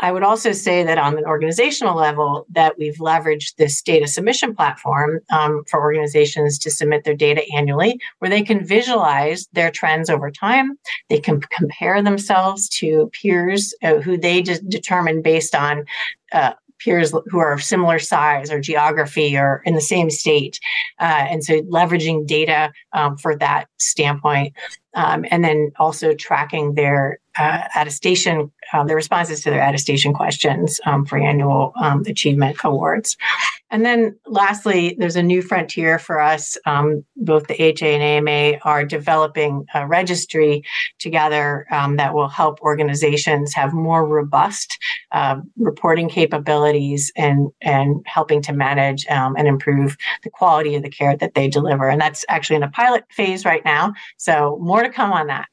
I 0.00 0.12
would 0.12 0.22
also 0.22 0.52
say 0.52 0.84
that 0.84 0.98
on 0.98 1.18
an 1.18 1.24
organizational 1.24 1.96
level, 1.96 2.46
that 2.50 2.78
we've 2.78 2.96
leveraged 2.96 3.56
this 3.56 3.82
data 3.82 4.06
submission 4.06 4.54
platform 4.54 5.20
um, 5.30 5.64
for 5.68 5.80
organizations 5.80 6.58
to 6.60 6.70
submit 6.70 7.04
their 7.04 7.16
data 7.16 7.42
annually, 7.54 8.00
where 8.18 8.30
they 8.30 8.42
can 8.42 8.64
visualize 8.64 9.48
their 9.52 9.70
trends 9.70 10.08
over 10.08 10.30
time. 10.30 10.78
They 11.08 11.18
can 11.18 11.40
compare 11.40 12.00
themselves 12.02 12.68
to 12.80 13.10
peers 13.20 13.74
uh, 13.82 13.96
who 13.96 14.16
they 14.16 14.42
de- 14.42 14.60
determine 14.60 15.22
based 15.22 15.54
on 15.54 15.84
uh, 16.32 16.52
peers 16.78 17.12
who 17.26 17.38
are 17.38 17.52
of 17.52 17.62
similar 17.62 17.98
size 17.98 18.50
or 18.50 18.60
geography 18.60 19.36
or 19.36 19.62
in 19.64 19.74
the 19.74 19.80
same 19.80 20.10
state. 20.10 20.60
Uh, 21.00 21.26
and 21.28 21.44
so 21.44 21.60
leveraging 21.62 22.26
data 22.26 22.72
um, 22.92 23.16
for 23.16 23.36
that 23.36 23.66
standpoint. 23.78 24.54
Um, 24.94 25.24
and 25.30 25.44
then 25.44 25.72
also 25.78 26.14
tracking 26.14 26.74
their 26.74 27.18
uh, 27.38 27.62
attestation, 27.74 28.50
um, 28.72 28.86
the 28.86 28.94
responses 28.94 29.42
to 29.42 29.50
their 29.50 29.66
attestation 29.66 30.12
questions 30.12 30.80
um, 30.86 31.04
for 31.04 31.18
annual 31.18 31.72
um, 31.80 32.02
achievement 32.06 32.56
awards. 32.64 33.16
And 33.70 33.84
then 33.84 34.18
lastly, 34.26 34.96
there's 34.98 35.16
a 35.16 35.22
new 35.22 35.42
frontier 35.42 35.98
for 35.98 36.20
us. 36.20 36.56
Um, 36.64 37.04
both 37.16 37.46
the 37.46 37.54
AHA 37.54 37.86
and 37.86 38.28
AMA 38.28 38.58
are 38.62 38.84
developing 38.84 39.66
a 39.74 39.86
registry 39.86 40.62
together 40.98 41.66
um, 41.70 41.96
that 41.96 42.14
will 42.14 42.28
help 42.28 42.60
organizations 42.62 43.52
have 43.54 43.74
more 43.74 44.06
robust 44.06 44.78
uh, 45.12 45.36
reporting 45.56 46.08
capabilities 46.08 47.12
and, 47.14 47.50
and 47.60 48.02
helping 48.06 48.40
to 48.42 48.52
manage 48.52 49.06
and 49.08 49.46
improve 49.46 49.96
the 50.22 50.30
quality 50.30 50.74
of 50.74 50.82
the 50.82 50.90
care 50.90 51.16
that 51.16 51.34
they 51.34 51.48
deliver. 51.48 51.88
And 51.88 52.00
that's 52.00 52.24
actually 52.28 52.56
in 52.56 52.62
a 52.62 52.70
pilot 52.70 53.04
phase 53.10 53.44
right 53.44 53.64
now. 53.64 53.92
So 54.16 54.58
more 54.62 54.82
to 54.82 54.90
come 54.90 55.12
on 55.12 55.26
that. 55.26 55.48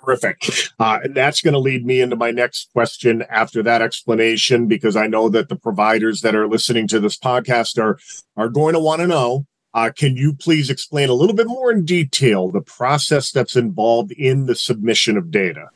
Terrific. 0.00 0.42
Uh, 0.78 1.00
that's 1.10 1.42
going 1.42 1.52
to 1.52 1.60
lead 1.60 1.84
me 1.84 2.00
into 2.00 2.16
my 2.16 2.30
next 2.30 2.70
question 2.72 3.24
after 3.28 3.62
that 3.62 3.82
explanation, 3.82 4.66
because 4.66 4.96
I 4.96 5.06
know 5.06 5.28
that 5.28 5.48
the 5.48 5.56
providers 5.56 6.22
that 6.22 6.34
are 6.34 6.48
listening 6.48 6.88
to 6.88 7.00
this 7.00 7.18
podcast 7.18 7.78
are 7.78 7.98
are 8.36 8.48
going 8.48 8.72
to 8.72 8.80
want 8.80 9.00
to 9.00 9.06
know. 9.06 9.46
Uh, 9.74 9.90
can 9.94 10.16
you 10.16 10.34
please 10.34 10.68
explain 10.70 11.08
a 11.08 11.14
little 11.14 11.36
bit 11.36 11.46
more 11.46 11.70
in 11.70 11.84
detail 11.84 12.50
the 12.50 12.60
process 12.60 13.30
that's 13.30 13.56
involved 13.56 14.12
in 14.12 14.46
the 14.46 14.54
submission 14.54 15.16
of 15.16 15.30
data? 15.30 15.68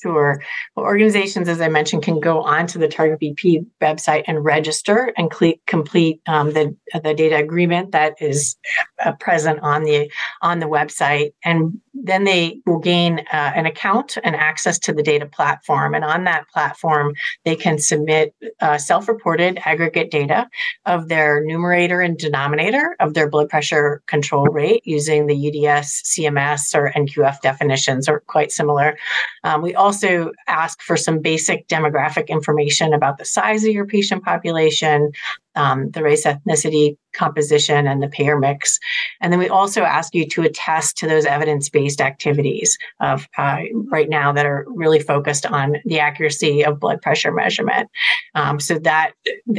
Sure. 0.00 0.40
Well, 0.74 0.86
organizations, 0.86 1.48
as 1.48 1.60
I 1.60 1.68
mentioned, 1.68 2.02
can 2.02 2.18
go 2.18 2.42
onto 2.42 2.78
the 2.78 2.88
Target 2.88 3.20
BP 3.20 3.66
website 3.82 4.24
and 4.26 4.42
register 4.42 5.12
and 5.18 5.30
complete 5.66 6.22
um, 6.26 6.54
the 6.54 6.74
the 6.94 7.12
data 7.12 7.36
agreement 7.36 7.92
that 7.92 8.14
is 8.20 8.56
uh, 9.04 9.12
present 9.12 9.60
on 9.60 9.84
the 9.84 10.10
on 10.40 10.60
the 10.60 10.66
website, 10.66 11.34
and 11.44 11.78
then 12.02 12.24
they 12.24 12.60
will 12.66 12.78
gain 12.78 13.20
uh, 13.32 13.52
an 13.54 13.64
account 13.66 14.18
and 14.24 14.34
access 14.34 14.78
to 14.80 14.92
the 14.92 15.02
data 15.02 15.26
platform. 15.26 15.94
And 15.94 16.04
on 16.04 16.24
that 16.24 16.48
platform, 16.48 17.14
they 17.44 17.54
can 17.54 17.78
submit 17.78 18.34
uh, 18.60 18.76
self-reported 18.78 19.60
aggregate 19.64 20.10
data 20.10 20.48
of 20.84 21.08
their 21.08 21.44
numerator 21.44 22.00
and 22.00 22.18
denominator 22.18 22.96
of 22.98 23.14
their 23.14 23.30
blood 23.30 23.48
pressure 23.48 24.02
control 24.06 24.46
rate 24.46 24.82
using 24.84 25.26
the 25.26 25.34
UDS, 25.34 26.02
CMS, 26.02 26.74
or 26.74 26.90
NQF 26.90 27.40
definitions, 27.40 28.08
or 28.08 28.20
quite 28.26 28.50
similar. 28.50 28.98
Um, 29.44 29.62
we 29.62 29.74
also 29.74 30.32
ask 30.48 30.82
for 30.82 30.96
some 30.96 31.20
basic 31.20 31.68
demographic 31.68 32.28
information 32.28 32.92
about 32.92 33.18
the 33.18 33.24
size 33.24 33.64
of 33.64 33.70
your 33.70 33.86
patient 33.86 34.24
population, 34.24 35.12
um, 35.54 35.90
the 35.90 36.02
race, 36.02 36.24
ethnicity, 36.24 36.96
composition, 37.12 37.86
and 37.86 38.02
the 38.02 38.08
payer 38.08 38.38
mix. 38.38 38.78
And 39.20 39.32
then 39.32 39.38
we 39.38 39.48
also 39.48 39.82
ask 39.82 40.14
you 40.14 40.26
to 40.28 40.42
attest 40.42 40.96
to 40.98 41.06
those 41.06 41.24
evidence 41.24 41.68
based 41.68 42.00
activities 42.00 42.78
of 43.00 43.28
uh, 43.36 43.58
right 43.90 44.08
now 44.08 44.32
that 44.32 44.46
are 44.46 44.64
really 44.68 45.00
focused 45.00 45.46
on 45.46 45.76
the 45.84 46.00
accuracy 46.00 46.64
of 46.64 46.80
blood 46.80 47.02
pressure 47.02 47.32
measurement. 47.32 47.90
Um, 48.34 48.60
so 48.60 48.78
that, 48.80 49.12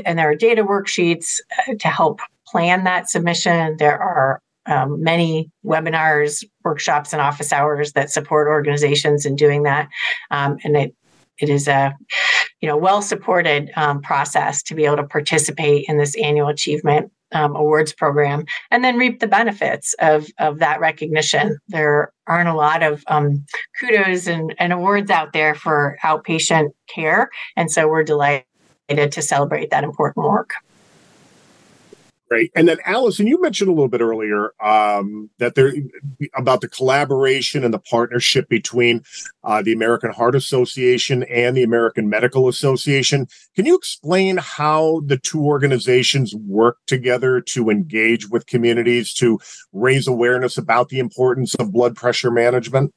and 0.05 0.17
there 0.17 0.29
are 0.29 0.35
data 0.35 0.63
worksheets 0.63 1.39
uh, 1.67 1.75
to 1.79 1.88
help 1.88 2.19
plan 2.47 2.83
that 2.83 3.09
submission. 3.09 3.77
There 3.77 4.01
are 4.01 4.41
um, 4.65 5.03
many 5.03 5.51
webinars, 5.65 6.43
workshops, 6.63 7.13
and 7.13 7.21
office 7.21 7.51
hours 7.51 7.93
that 7.93 8.09
support 8.09 8.47
organizations 8.47 9.25
in 9.25 9.35
doing 9.35 9.63
that. 9.63 9.89
Um, 10.31 10.57
and 10.63 10.77
it 10.77 10.95
it 11.40 11.50
is 11.50 11.68
a 11.68 11.96
you 12.62 12.68
know 12.68 12.78
well 12.78 13.02
supported 13.02 13.72
um, 13.75 14.02
process 14.02 14.63
to 14.63 14.75
be 14.75 14.86
able 14.86 14.98
to 14.98 15.04
participate 15.04 15.86
in 15.88 15.98
this 15.98 16.16
annual 16.18 16.48
achievement 16.48 17.12
um, 17.34 17.56
awards 17.56 17.94
program 17.94 18.46
and 18.72 18.84
then 18.84 18.98
reap 18.98 19.20
the 19.20 19.28
benefits 19.28 19.94
of 20.00 20.28
of 20.40 20.60
that 20.60 20.80
recognition. 20.80 21.58
There 21.68 22.12
aren't 22.28 22.50
a 22.50 22.54
lot 22.54 22.84
of 22.84 23.04
um, 23.08 23.46
kudos 23.80 24.28
and, 24.28 24.56
and 24.60 24.72
awards 24.72 25.12
out 25.12 25.34
there 25.34 25.56
for 25.56 25.98
outpatient 26.04 26.70
care, 26.88 27.30
and 27.56 27.72
so 27.72 27.88
we're 27.88 28.04
delighted 28.04 28.46
to 28.90 29.22
celebrate 29.22 29.72
that 29.72 29.84
important 29.84 30.25
work. 30.25 30.54
Great. 32.34 32.52
And 32.56 32.68
then, 32.68 32.80
Alison, 32.88 33.28
you 33.28 33.40
mentioned 33.40 33.70
a 33.70 33.74
little 33.74 33.88
bit 33.88 34.02
earlier 34.02 34.56
um, 34.60 35.30
that 35.38 35.54
there 35.54 35.72
about 36.34 36.62
the 36.62 36.68
collaboration 36.68 37.63
and 37.63 37.72
the 37.72 37.78
partnership 37.78 38.50
between 38.50 39.04
uh, 39.44 39.62
the 39.62 39.72
American 39.72 40.12
Heart 40.12 40.34
Association 40.34 41.22
and 41.25 41.56
the 41.56 41.62
American 41.62 42.10
Medical 42.10 42.48
Association. 42.48 43.28
Can 43.56 43.68
you 43.68 43.75
explain 43.75 44.38
how 44.38 45.04
the 45.06 45.20
two 45.20 45.46
organizations 45.46 46.34
work 46.34 46.80
together 46.88 47.40
to 47.40 47.70
engage 47.70 48.28
with 48.28 48.48
communities 48.48 49.13
to 49.13 49.40
raise 49.72 50.08
awareness 50.08 50.58
about 50.58 50.90
the 50.90 50.98
importance 50.98 51.54
of 51.54 51.72
blood 51.72 51.96
pressure 51.96 52.32
management? 52.32 52.96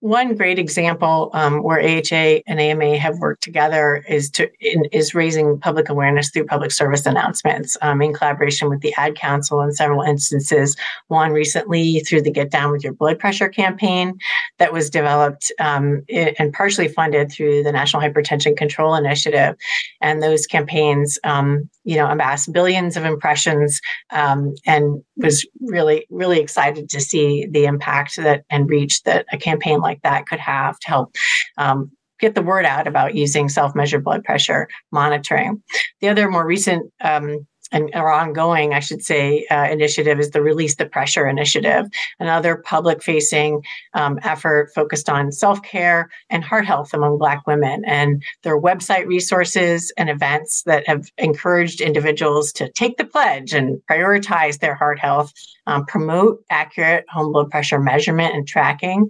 One 0.00 0.36
great 0.36 0.60
example 0.60 1.30
um, 1.32 1.64
where 1.64 1.80
AHA 1.80 2.42
and 2.46 2.60
AMA 2.60 2.98
have 2.98 3.18
worked 3.18 3.42
together 3.42 4.04
is 4.08 4.30
to 4.32 4.48
in, 4.60 4.84
is 4.92 5.12
raising 5.12 5.58
public 5.58 5.88
awareness 5.88 6.30
through 6.30 6.46
public 6.46 6.70
service 6.70 7.04
announcements 7.04 7.76
um, 7.82 8.00
in 8.00 8.14
collaboration 8.14 8.68
with 8.68 8.80
the 8.80 8.94
Ad 8.96 9.16
Council 9.16 9.60
in 9.60 9.72
several 9.72 10.02
instances. 10.02 10.76
One 11.08 11.32
recently 11.32 11.98
through 12.00 12.22
the 12.22 12.30
Get 12.30 12.52
Down 12.52 12.70
with 12.70 12.84
Your 12.84 12.92
Blood 12.92 13.18
Pressure 13.18 13.48
campaign 13.48 14.16
that 14.58 14.72
was 14.72 14.88
developed 14.88 15.50
um, 15.58 16.04
and 16.08 16.52
partially 16.52 16.86
funded 16.86 17.32
through 17.32 17.64
the 17.64 17.72
National 17.72 18.00
Hypertension 18.00 18.56
Control 18.56 18.94
Initiative, 18.94 19.56
and 20.00 20.22
those 20.22 20.46
campaigns 20.46 21.18
um, 21.24 21.68
you 21.88 21.96
know, 21.96 22.06
amassed 22.06 22.52
billions 22.52 22.98
of 22.98 23.06
impressions, 23.06 23.80
um, 24.10 24.54
and 24.66 25.02
was 25.16 25.46
really, 25.62 26.06
really 26.10 26.38
excited 26.38 26.90
to 26.90 27.00
see 27.00 27.46
the 27.50 27.64
impact 27.64 28.16
that 28.16 28.44
and 28.50 28.68
reach 28.68 29.02
that 29.04 29.24
a 29.32 29.38
campaign 29.38 29.80
like 29.80 30.02
that 30.02 30.26
could 30.26 30.38
have 30.38 30.78
to 30.80 30.88
help 30.88 31.16
um, 31.56 31.90
get 32.20 32.34
the 32.34 32.42
word 32.42 32.66
out 32.66 32.86
about 32.86 33.14
using 33.14 33.48
self-measured 33.48 34.04
blood 34.04 34.22
pressure 34.22 34.68
monitoring. 34.92 35.62
The 36.02 36.08
other 36.08 36.28
more 36.28 36.46
recent 36.46 36.92
um, 37.00 37.46
and 37.72 37.90
our 37.94 38.10
ongoing, 38.10 38.72
I 38.72 38.80
should 38.80 39.02
say, 39.02 39.46
uh, 39.50 39.68
initiative 39.70 40.18
is 40.18 40.30
the 40.30 40.42
Release 40.42 40.76
the 40.76 40.86
Pressure 40.86 41.26
Initiative, 41.26 41.86
another 42.18 42.56
public 42.56 43.02
facing 43.02 43.62
um, 43.94 44.18
effort 44.22 44.70
focused 44.74 45.08
on 45.08 45.32
self 45.32 45.62
care 45.62 46.10
and 46.30 46.44
heart 46.44 46.66
health 46.66 46.94
among 46.94 47.18
Black 47.18 47.46
women. 47.46 47.84
And 47.84 48.22
there 48.42 48.54
are 48.54 48.60
website 48.60 49.06
resources 49.06 49.92
and 49.96 50.08
events 50.08 50.62
that 50.64 50.86
have 50.86 51.10
encouraged 51.18 51.80
individuals 51.80 52.52
to 52.54 52.70
take 52.72 52.96
the 52.96 53.04
pledge 53.04 53.52
and 53.52 53.80
prioritize 53.90 54.60
their 54.60 54.74
heart 54.74 54.98
health, 54.98 55.32
um, 55.66 55.84
promote 55.86 56.42
accurate 56.50 57.04
home 57.08 57.32
blood 57.32 57.50
pressure 57.50 57.80
measurement 57.80 58.34
and 58.34 58.46
tracking, 58.46 59.08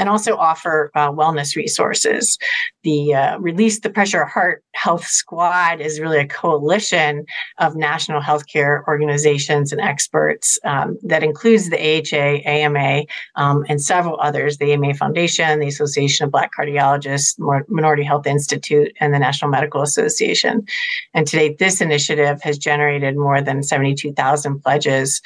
and 0.00 0.08
also 0.08 0.36
offer 0.36 0.90
uh, 0.94 1.12
wellness 1.12 1.54
resources. 1.54 2.38
The 2.82 3.14
uh, 3.14 3.38
Release 3.38 3.80
the 3.80 3.90
Pressure 3.90 4.24
Heart 4.24 4.64
Health 4.74 5.04
Squad 5.04 5.80
is 5.80 6.00
really 6.00 6.18
a 6.18 6.26
coalition 6.26 7.26
of 7.58 7.76
national 7.76 8.22
healthcare 8.22 8.82
organizations 8.88 9.72
and 9.72 9.80
experts 9.80 10.58
um, 10.64 10.96
that 11.02 11.22
includes 11.22 11.68
the 11.68 11.76
AHA, 11.76 12.48
AMA, 12.48 13.02
um, 13.36 13.64
and 13.68 13.82
several 13.82 14.18
others 14.20 14.56
the 14.56 14.72
AMA 14.72 14.94
Foundation, 14.94 15.60
the 15.60 15.68
Association 15.68 16.24
of 16.24 16.32
Black 16.32 16.50
Cardiologists, 16.58 17.34
Minority 17.68 18.02
Health 18.02 18.26
Institute, 18.26 18.92
and 19.00 19.12
the 19.12 19.18
National 19.18 19.50
Medical 19.50 19.82
Association. 19.82 20.64
And 21.12 21.26
to 21.26 21.36
date, 21.36 21.58
this 21.58 21.82
initiative 21.82 22.40
has 22.42 22.56
generated 22.56 23.16
more 23.16 23.42
than 23.42 23.62
72,000 23.62 24.60
pledges 24.60 25.20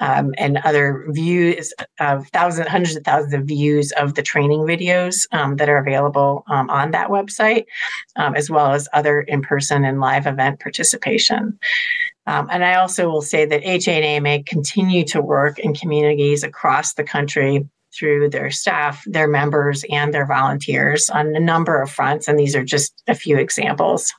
um, 0.00 0.34
and 0.38 0.58
other 0.58 1.06
views 1.10 1.72
of 2.00 2.26
thousands, 2.28 2.68
hundreds 2.68 2.96
of 2.96 3.04
thousands 3.04 3.34
of 3.34 3.44
views 3.44 3.92
of 3.92 4.14
the 4.14 4.22
training 4.22 4.60
videos 4.60 5.26
um, 5.32 5.56
that 5.56 5.68
are 5.68 5.78
available 5.78 6.44
um, 6.48 6.68
on 6.70 6.90
that 6.90 7.08
website, 7.08 7.66
um, 8.16 8.34
as 8.34 8.50
well 8.50 8.72
as 8.72 8.88
other 8.92 9.20
in 9.20 9.42
person 9.42 9.84
and 9.84 10.00
live 10.00 10.26
event 10.26 10.60
participation. 10.60 11.58
Um, 12.26 12.48
and 12.50 12.64
I 12.64 12.74
also 12.74 13.08
will 13.08 13.22
say 13.22 13.44
that 13.44 13.64
AHA 13.64 13.90
and 13.90 14.26
AMA 14.26 14.42
continue 14.44 15.04
to 15.06 15.20
work 15.20 15.58
in 15.58 15.74
communities 15.74 16.42
across 16.42 16.94
the 16.94 17.04
country 17.04 17.66
through 17.92 18.30
their 18.30 18.50
staff, 18.50 19.02
their 19.06 19.26
members, 19.26 19.84
and 19.90 20.14
their 20.14 20.26
volunteers 20.26 21.10
on 21.10 21.34
a 21.34 21.40
number 21.40 21.80
of 21.82 21.90
fronts. 21.90 22.28
And 22.28 22.38
these 22.38 22.54
are 22.54 22.64
just 22.64 23.02
a 23.08 23.14
few 23.14 23.36
examples. 23.36 24.12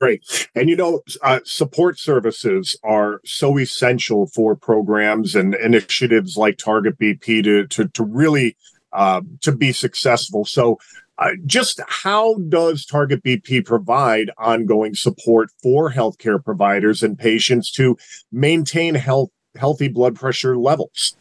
Great. 0.00 0.48
And 0.54 0.68
you 0.68 0.76
know, 0.76 1.02
uh, 1.22 1.40
support 1.44 1.98
services 1.98 2.76
are 2.84 3.20
so 3.24 3.58
essential 3.58 4.28
for 4.28 4.54
programs 4.54 5.34
and 5.34 5.56
initiatives 5.56 6.36
like 6.36 6.56
Target 6.56 6.98
BP 6.98 7.42
to 7.44 7.66
to, 7.66 7.88
to 7.88 8.04
really 8.04 8.56
uh, 8.92 9.22
to 9.40 9.50
be 9.50 9.72
successful. 9.72 10.44
So, 10.44 10.78
uh, 11.18 11.30
just 11.46 11.80
how 11.88 12.36
does 12.48 12.86
Target 12.86 13.24
BP 13.24 13.66
provide 13.66 14.30
ongoing 14.38 14.94
support 14.94 15.50
for 15.60 15.90
healthcare 15.90 16.42
providers 16.42 17.02
and 17.02 17.18
patients 17.18 17.72
to 17.72 17.96
maintain 18.30 18.94
health 18.94 19.30
healthy 19.56 19.88
blood 19.88 20.14
pressure 20.14 20.56
levels? 20.56 21.16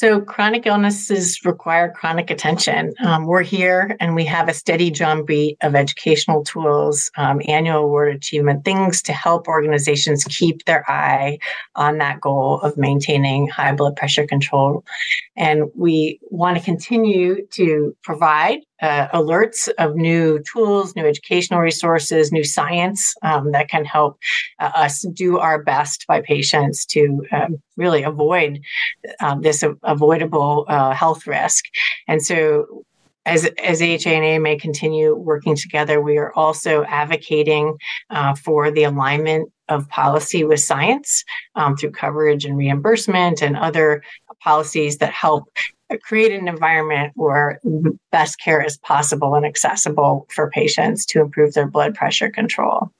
So, 0.00 0.20
chronic 0.20 0.64
illnesses 0.64 1.44
require 1.44 1.90
chronic 1.90 2.30
attention. 2.30 2.94
Um, 3.04 3.26
we're 3.26 3.42
here 3.42 3.96
and 3.98 4.14
we 4.14 4.24
have 4.26 4.48
a 4.48 4.54
steady 4.54 4.90
drumbeat 4.92 5.56
of 5.60 5.74
educational 5.74 6.44
tools, 6.44 7.10
um, 7.16 7.42
annual 7.48 7.78
award 7.78 8.14
achievement, 8.14 8.64
things 8.64 9.02
to 9.02 9.12
help 9.12 9.48
organizations 9.48 10.22
keep 10.22 10.64
their 10.66 10.88
eye 10.88 11.40
on 11.74 11.98
that 11.98 12.20
goal 12.20 12.60
of 12.60 12.76
maintaining 12.76 13.48
high 13.48 13.72
blood 13.72 13.96
pressure 13.96 14.24
control. 14.24 14.84
And 15.36 15.64
we 15.74 16.20
want 16.30 16.56
to 16.56 16.62
continue 16.62 17.44
to 17.54 17.96
provide 18.04 18.60
uh, 18.82 19.08
alerts 19.08 19.68
of 19.78 19.96
new 19.96 20.40
tools, 20.50 20.94
new 20.94 21.06
educational 21.06 21.60
resources, 21.60 22.32
new 22.32 22.44
science 22.44 23.14
um, 23.22 23.52
that 23.52 23.68
can 23.68 23.84
help 23.84 24.18
uh, 24.58 24.70
us 24.74 25.02
do 25.12 25.38
our 25.38 25.62
best 25.62 26.06
by 26.06 26.20
patients 26.20 26.84
to 26.86 27.24
um, 27.32 27.60
really 27.76 28.02
avoid 28.02 28.60
um, 29.20 29.42
this 29.42 29.64
avoidable 29.82 30.64
uh, 30.68 30.92
health 30.92 31.26
risk. 31.26 31.64
And 32.06 32.22
so 32.22 32.84
as, 33.26 33.44
as 33.62 33.82
AHA 33.82 34.10
and 34.10 34.24
AMA 34.24 34.58
continue 34.58 35.14
working 35.14 35.54
together, 35.54 36.00
we 36.00 36.16
are 36.16 36.32
also 36.34 36.84
advocating 36.84 37.76
uh, 38.10 38.34
for 38.34 38.70
the 38.70 38.84
alignment 38.84 39.52
of 39.68 39.88
policy 39.90 40.44
with 40.44 40.60
science 40.60 41.24
um, 41.54 41.76
through 41.76 41.90
coverage 41.90 42.46
and 42.46 42.56
reimbursement 42.56 43.42
and 43.42 43.56
other 43.56 44.02
policies 44.40 44.98
that 44.98 45.12
help 45.12 45.48
create 46.02 46.32
an 46.32 46.48
environment 46.48 47.12
where 47.16 47.60
best 48.12 48.38
care 48.40 48.62
is 48.62 48.76
possible 48.78 49.34
and 49.34 49.46
accessible 49.46 50.26
for 50.30 50.50
patients 50.50 51.06
to 51.06 51.20
improve 51.20 51.54
their 51.54 51.66
blood 51.66 51.94
pressure 51.94 52.30
control. 52.30 52.90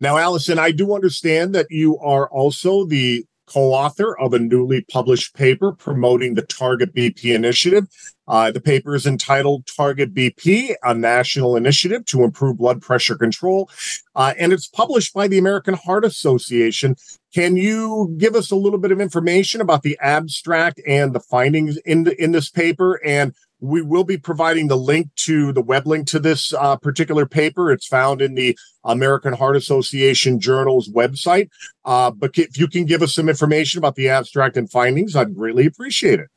Now, 0.00 0.16
Alison, 0.16 0.58
I 0.58 0.70
do 0.70 0.94
understand 0.94 1.54
that 1.54 1.66
you 1.70 1.98
are 1.98 2.28
also 2.28 2.84
the 2.84 3.24
co 3.48 3.72
author 3.72 4.18
of 4.18 4.34
a 4.34 4.38
newly 4.38 4.82
published 4.82 5.34
paper 5.34 5.72
promoting 5.72 6.34
the 6.34 6.42
Target 6.42 6.94
BP 6.94 7.34
initiative. 7.34 7.86
Uh, 8.26 8.50
the 8.50 8.60
paper 8.60 8.94
is 8.94 9.06
entitled 9.06 9.66
Target 9.74 10.12
BP, 10.12 10.74
a 10.82 10.94
national 10.94 11.56
initiative 11.56 12.04
to 12.06 12.24
improve 12.24 12.58
blood 12.58 12.82
pressure 12.82 13.16
control, 13.16 13.70
uh, 14.14 14.34
and 14.38 14.52
it's 14.52 14.68
published 14.68 15.14
by 15.14 15.26
the 15.26 15.38
American 15.38 15.74
Heart 15.74 16.04
Association. 16.04 16.94
Can 17.34 17.56
you 17.56 18.14
give 18.18 18.34
us 18.34 18.50
a 18.50 18.56
little 18.56 18.78
bit 18.78 18.92
of 18.92 19.00
information 19.00 19.60
about 19.60 19.82
the 19.82 19.98
abstract 20.00 20.80
and 20.86 21.14
the 21.14 21.20
findings 21.20 21.78
in 21.78 22.04
the, 22.04 22.22
in 22.22 22.32
this 22.32 22.50
paper 22.50 23.00
and 23.04 23.34
we 23.60 23.82
will 23.82 24.04
be 24.04 24.16
providing 24.16 24.68
the 24.68 24.76
link 24.76 25.08
to 25.16 25.52
the 25.52 25.62
web 25.62 25.86
link 25.86 26.06
to 26.08 26.18
this 26.18 26.52
uh, 26.54 26.76
particular 26.76 27.26
paper. 27.26 27.72
It's 27.72 27.86
found 27.86 28.22
in 28.22 28.34
the 28.34 28.56
American 28.84 29.32
Heart 29.32 29.56
Association 29.56 30.40
Journal's 30.40 30.88
website. 30.88 31.48
Uh, 31.84 32.10
but 32.10 32.36
if 32.38 32.58
you 32.58 32.68
can 32.68 32.84
give 32.84 33.02
us 33.02 33.14
some 33.14 33.28
information 33.28 33.78
about 33.78 33.96
the 33.96 34.08
abstract 34.08 34.56
and 34.56 34.70
findings, 34.70 35.16
I'd 35.16 35.34
greatly 35.34 35.66
appreciate 35.66 36.20
it. 36.20 36.28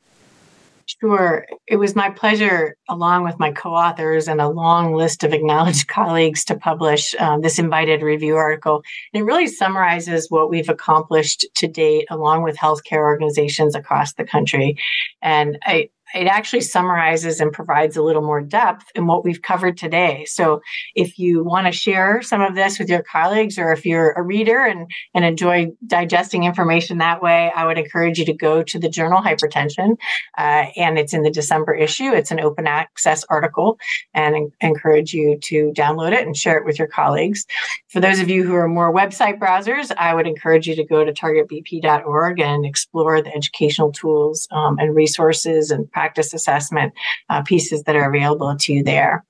Sure. 1.00 1.46
It 1.66 1.76
was 1.76 1.94
my 1.94 2.10
pleasure, 2.10 2.76
along 2.88 3.24
with 3.24 3.38
my 3.38 3.52
co 3.52 3.72
authors 3.72 4.28
and 4.28 4.40
a 4.40 4.48
long 4.48 4.94
list 4.94 5.24
of 5.24 5.32
acknowledged 5.32 5.88
colleagues, 5.88 6.44
to 6.46 6.56
publish 6.56 7.14
um, 7.18 7.40
this 7.40 7.58
invited 7.58 8.02
review 8.02 8.36
article. 8.36 8.82
And 9.12 9.22
it 9.22 9.24
really 9.24 9.46
summarizes 9.46 10.30
what 10.30 10.50
we've 10.50 10.68
accomplished 10.68 11.46
to 11.54 11.68
date, 11.68 12.06
along 12.10 12.42
with 12.42 12.56
healthcare 12.56 12.98
organizations 12.98 13.74
across 13.74 14.14
the 14.14 14.24
country. 14.24 14.76
And 15.22 15.58
I, 15.62 15.88
it 16.14 16.26
actually 16.26 16.60
summarizes 16.60 17.40
and 17.40 17.52
provides 17.52 17.96
a 17.96 18.02
little 18.02 18.22
more 18.22 18.40
depth 18.40 18.90
in 18.94 19.06
what 19.06 19.24
we've 19.24 19.42
covered 19.42 19.76
today. 19.76 20.24
So 20.26 20.60
if 20.94 21.18
you 21.18 21.42
want 21.44 21.66
to 21.66 21.72
share 21.72 22.22
some 22.22 22.40
of 22.40 22.54
this 22.54 22.78
with 22.78 22.88
your 22.88 23.02
colleagues, 23.02 23.58
or 23.58 23.72
if 23.72 23.86
you're 23.86 24.12
a 24.12 24.22
reader 24.22 24.64
and, 24.64 24.90
and 25.14 25.24
enjoy 25.24 25.72
digesting 25.86 26.44
information 26.44 26.98
that 26.98 27.22
way, 27.22 27.50
I 27.54 27.66
would 27.66 27.78
encourage 27.78 28.18
you 28.18 28.24
to 28.26 28.32
go 28.32 28.62
to 28.62 28.78
the 28.78 28.88
journal 28.88 29.22
Hypertension. 29.22 29.96
Uh, 30.36 30.66
and 30.76 30.98
it's 30.98 31.14
in 31.14 31.22
the 31.22 31.30
December 31.30 31.74
issue. 31.74 32.12
It's 32.12 32.30
an 32.30 32.40
open 32.40 32.66
access 32.66 33.24
article 33.28 33.78
and 34.14 34.34
en- 34.34 34.52
encourage 34.60 35.12
you 35.12 35.38
to 35.42 35.72
download 35.74 36.12
it 36.12 36.26
and 36.26 36.36
share 36.36 36.58
it 36.58 36.64
with 36.64 36.78
your 36.78 36.88
colleagues. 36.88 37.46
For 37.88 38.00
those 38.00 38.20
of 38.20 38.28
you 38.28 38.44
who 38.44 38.54
are 38.54 38.68
more 38.68 38.92
website 38.92 39.38
browsers, 39.38 39.92
I 39.96 40.14
would 40.14 40.26
encourage 40.26 40.66
you 40.66 40.76
to 40.76 40.84
go 40.84 41.04
to 41.04 41.12
targetbp.org 41.12 42.40
and 42.40 42.64
explore 42.64 43.22
the 43.22 43.34
educational 43.34 43.92
tools 43.92 44.48
um, 44.50 44.78
and 44.78 44.94
resources 44.94 45.70
and 45.70 45.90
practice 46.02 46.34
assessment 46.34 46.92
uh, 47.30 47.42
pieces 47.42 47.84
that 47.84 47.94
are 47.94 48.08
available 48.08 48.56
to 48.56 48.72
you 48.72 48.82
there. 48.82 49.24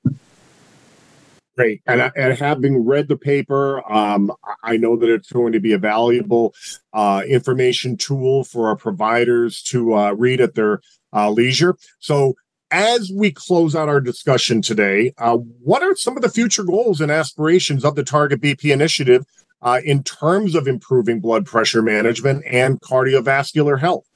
Great. 1.54 1.82
And, 1.86 2.10
and 2.16 2.38
having 2.38 2.86
read 2.86 3.08
the 3.08 3.16
paper, 3.18 3.82
um, 3.92 4.32
I 4.64 4.78
know 4.78 4.96
that 4.96 5.10
it's 5.10 5.30
going 5.30 5.52
to 5.52 5.60
be 5.60 5.74
a 5.74 5.78
valuable 5.78 6.54
uh, 6.94 7.22
information 7.28 7.98
tool 7.98 8.44
for 8.44 8.68
our 8.68 8.76
providers 8.76 9.62
to 9.64 9.94
uh, 9.94 10.12
read 10.12 10.40
at 10.40 10.54
their 10.54 10.80
uh, 11.12 11.30
leisure. 11.30 11.76
So, 11.98 12.34
as 12.70 13.12
we 13.14 13.30
close 13.30 13.76
out 13.76 13.90
our 13.90 14.00
discussion 14.00 14.62
today, 14.62 15.12
uh, 15.18 15.36
what 15.36 15.82
are 15.82 15.94
some 15.94 16.16
of 16.16 16.22
the 16.22 16.30
future 16.30 16.64
goals 16.64 17.02
and 17.02 17.12
aspirations 17.12 17.84
of 17.84 17.96
the 17.96 18.02
Target 18.02 18.40
BP 18.40 18.72
initiative 18.72 19.26
uh, 19.60 19.82
in 19.84 20.02
terms 20.02 20.54
of 20.54 20.66
improving 20.66 21.20
blood 21.20 21.44
pressure 21.44 21.82
management 21.82 22.42
and 22.46 22.80
cardiovascular 22.80 23.78
health? 23.78 24.06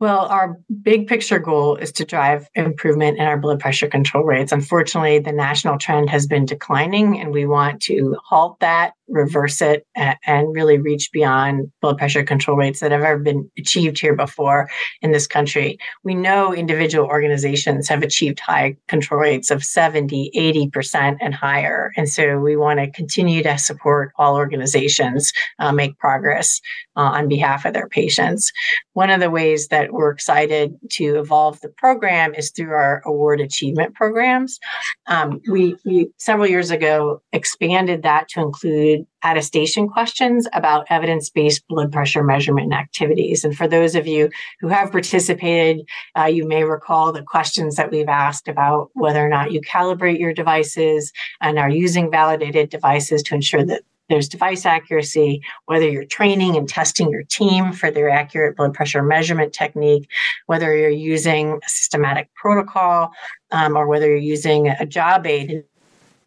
Well, 0.00 0.26
our 0.26 0.60
big 0.82 1.08
picture 1.08 1.40
goal 1.40 1.74
is 1.74 1.90
to 1.92 2.04
drive 2.04 2.48
improvement 2.54 3.18
in 3.18 3.24
our 3.24 3.36
blood 3.36 3.58
pressure 3.58 3.88
control 3.88 4.22
rates. 4.22 4.52
Unfortunately, 4.52 5.18
the 5.18 5.32
national 5.32 5.78
trend 5.78 6.08
has 6.10 6.26
been 6.26 6.44
declining, 6.44 7.20
and 7.20 7.32
we 7.32 7.46
want 7.46 7.82
to 7.82 8.16
halt 8.24 8.60
that 8.60 8.92
reverse 9.08 9.60
it 9.60 9.86
and, 9.94 10.48
really 10.48 10.78
reach 10.78 11.10
beyond 11.12 11.70
blood 11.82 11.98
pressure 11.98 12.22
control 12.22 12.56
rates 12.56 12.80
that 12.80 12.90
have 12.90 13.02
ever 13.02 13.18
been 13.18 13.50
achieved 13.58 13.98
here 13.98 14.14
before 14.14 14.68
in 15.02 15.12
this 15.12 15.26
country. 15.26 15.78
We 16.04 16.14
know 16.14 16.54
individual 16.54 17.06
organizations 17.06 17.88
have 17.88 18.02
achieved 18.02 18.40
high 18.40 18.76
control 18.88 19.20
rates 19.20 19.50
of 19.50 19.62
70, 19.62 20.30
80% 20.74 21.18
and 21.20 21.34
higher. 21.34 21.92
And 21.96 22.08
so 22.08 22.38
we 22.38 22.56
want 22.56 22.80
to 22.80 22.90
continue 22.90 23.42
to 23.42 23.58
support 23.58 24.12
all 24.16 24.36
organizations 24.36 25.32
uh, 25.58 25.72
make 25.72 25.98
progress 25.98 26.60
uh, 26.96 27.00
on 27.00 27.28
behalf 27.28 27.64
of 27.64 27.74
their 27.74 27.88
patients. 27.88 28.50
One 28.94 29.10
of 29.10 29.20
the 29.20 29.30
ways 29.30 29.68
that 29.68 29.92
we're 29.92 30.10
excited 30.10 30.74
to 30.92 31.18
evolve 31.18 31.60
the 31.60 31.68
program 31.68 32.34
is 32.34 32.50
through 32.50 32.72
our 32.72 33.02
award 33.04 33.40
achievement 33.40 33.94
programs. 33.94 34.58
Um, 35.06 35.40
we, 35.48 35.76
we 35.84 36.10
several 36.18 36.48
years 36.48 36.70
ago 36.70 37.22
expanded 37.32 38.02
that 38.02 38.28
to 38.30 38.40
include 38.40 38.97
attestation 39.22 39.88
questions 39.88 40.46
about 40.52 40.86
evidence 40.90 41.30
based 41.30 41.66
blood 41.68 41.92
pressure 41.92 42.22
measurement 42.22 42.72
activities. 42.72 43.44
And 43.44 43.56
for 43.56 43.68
those 43.68 43.94
of 43.94 44.06
you 44.06 44.30
who 44.60 44.68
have 44.68 44.92
participated, 44.92 45.86
uh, 46.16 46.24
you 46.24 46.46
may 46.46 46.64
recall 46.64 47.12
the 47.12 47.22
questions 47.22 47.76
that 47.76 47.90
we've 47.90 48.08
asked 48.08 48.48
about 48.48 48.90
whether 48.94 49.24
or 49.24 49.28
not 49.28 49.52
you 49.52 49.60
calibrate 49.60 50.18
your 50.18 50.32
devices 50.32 51.12
and 51.40 51.58
are 51.58 51.70
using 51.70 52.10
validated 52.10 52.70
devices 52.70 53.22
to 53.24 53.34
ensure 53.34 53.64
that 53.64 53.82
there's 54.08 54.28
device 54.28 54.64
accuracy, 54.64 55.42
whether 55.66 55.88
you're 55.88 56.04
training 56.04 56.56
and 56.56 56.68
testing 56.68 57.10
your 57.10 57.24
team 57.24 57.72
for 57.72 57.90
their 57.90 58.08
accurate 58.08 58.56
blood 58.56 58.74
pressure 58.74 59.02
measurement 59.02 59.52
technique, 59.52 60.08
whether 60.46 60.74
you're 60.74 60.88
using 60.88 61.60
a 61.64 61.68
systematic 61.68 62.32
protocol, 62.34 63.10
um, 63.50 63.76
or 63.76 63.86
whether 63.86 64.06
you're 64.06 64.16
using 64.16 64.68
a 64.68 64.86
job 64.86 65.26
aid 65.26 65.62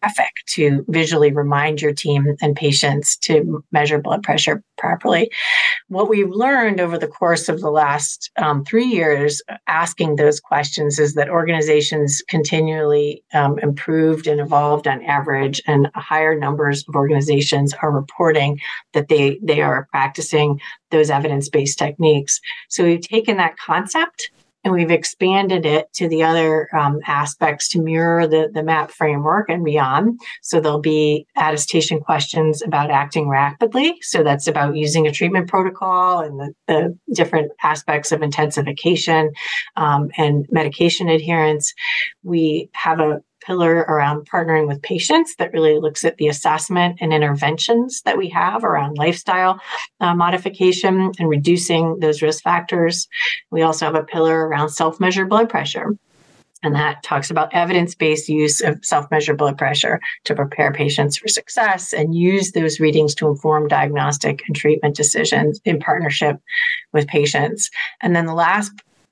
graphic 0.01 0.31
to 0.47 0.83
visually 0.87 1.31
remind 1.31 1.81
your 1.81 1.93
team 1.93 2.35
and 2.41 2.55
patients 2.55 3.17
to 3.17 3.63
measure 3.71 3.99
blood 3.99 4.23
pressure 4.23 4.63
properly. 4.77 5.31
What 5.89 6.09
we've 6.09 6.29
learned 6.29 6.79
over 6.79 6.97
the 6.97 7.07
course 7.07 7.49
of 7.49 7.61
the 7.61 7.69
last 7.69 8.31
um, 8.37 8.65
three 8.65 8.85
years 8.85 9.41
asking 9.67 10.15
those 10.15 10.39
questions 10.39 10.97
is 10.99 11.13
that 11.13 11.29
organizations 11.29 12.23
continually 12.27 13.23
um, 13.33 13.59
improved 13.59 14.27
and 14.27 14.39
evolved 14.39 14.87
on 14.87 15.03
average, 15.03 15.61
and 15.67 15.89
higher 15.95 16.37
numbers 16.37 16.83
of 16.87 16.95
organizations 16.95 17.73
are 17.81 17.91
reporting 17.91 18.59
that 18.93 19.07
they, 19.07 19.39
they 19.43 19.61
are 19.61 19.87
practicing 19.91 20.59
those 20.89 21.09
evidence 21.09 21.47
based 21.49 21.77
techniques. 21.77 22.39
So 22.69 22.83
we've 22.83 23.01
taken 23.01 23.37
that 23.37 23.57
concept 23.57 24.31
and 24.63 24.73
we've 24.73 24.91
expanded 24.91 25.65
it 25.65 25.91
to 25.93 26.07
the 26.07 26.23
other 26.23 26.69
um, 26.75 26.99
aspects 27.05 27.67
to 27.69 27.81
mirror 27.81 28.27
the, 28.27 28.49
the 28.53 28.63
MAP 28.63 28.91
framework 28.91 29.49
and 29.49 29.65
beyond. 29.65 30.19
So 30.41 30.59
there'll 30.59 30.79
be 30.79 31.25
attestation 31.35 31.99
questions 31.99 32.61
about 32.61 32.91
acting 32.91 33.27
rapidly. 33.27 33.97
So 34.01 34.23
that's 34.23 34.47
about 34.47 34.75
using 34.75 35.07
a 35.07 35.11
treatment 35.11 35.47
protocol 35.47 36.19
and 36.19 36.39
the, 36.39 36.53
the 36.67 36.97
different 37.13 37.51
aspects 37.63 38.11
of 38.11 38.21
intensification 38.21 39.31
um, 39.75 40.09
and 40.17 40.45
medication 40.51 41.09
adherence. 41.09 41.73
We 42.23 42.69
have 42.73 42.99
a 42.99 43.23
pillar 43.45 43.77
around 43.87 44.29
partnering 44.29 44.67
with 44.67 44.81
patients 44.81 45.35
that 45.37 45.53
really 45.53 45.79
looks 45.79 46.05
at 46.05 46.17
the 46.17 46.27
assessment 46.27 46.97
and 47.01 47.13
interventions 47.13 48.01
that 48.03 48.17
we 48.17 48.29
have 48.29 48.63
around 48.63 48.97
lifestyle 48.97 49.59
uh, 49.99 50.15
modification 50.15 51.11
and 51.19 51.29
reducing 51.29 51.99
those 51.99 52.21
risk 52.21 52.43
factors. 52.43 53.07
We 53.49 53.61
also 53.61 53.85
have 53.85 53.95
a 53.95 54.03
pillar 54.03 54.47
around 54.47 54.69
self 54.69 54.99
measured 54.99 55.29
blood 55.29 55.49
pressure. 55.49 55.95
And 56.63 56.75
that 56.75 57.01
talks 57.01 57.31
about 57.31 57.53
evidence 57.53 57.95
based 57.95 58.29
use 58.29 58.61
of 58.61 58.83
self 58.85 59.09
measured 59.09 59.37
blood 59.37 59.57
pressure 59.57 59.99
to 60.25 60.35
prepare 60.35 60.71
patients 60.71 61.17
for 61.17 61.27
success 61.27 61.91
and 61.91 62.15
use 62.15 62.51
those 62.51 62.79
readings 62.79 63.15
to 63.15 63.27
inform 63.27 63.67
diagnostic 63.67 64.43
and 64.47 64.55
treatment 64.55 64.95
decisions 64.95 65.59
in 65.65 65.79
partnership 65.79 66.37
with 66.93 67.07
patients. 67.07 67.71
And 68.01 68.15
then 68.15 68.27
the 68.27 68.35
last 68.35 68.71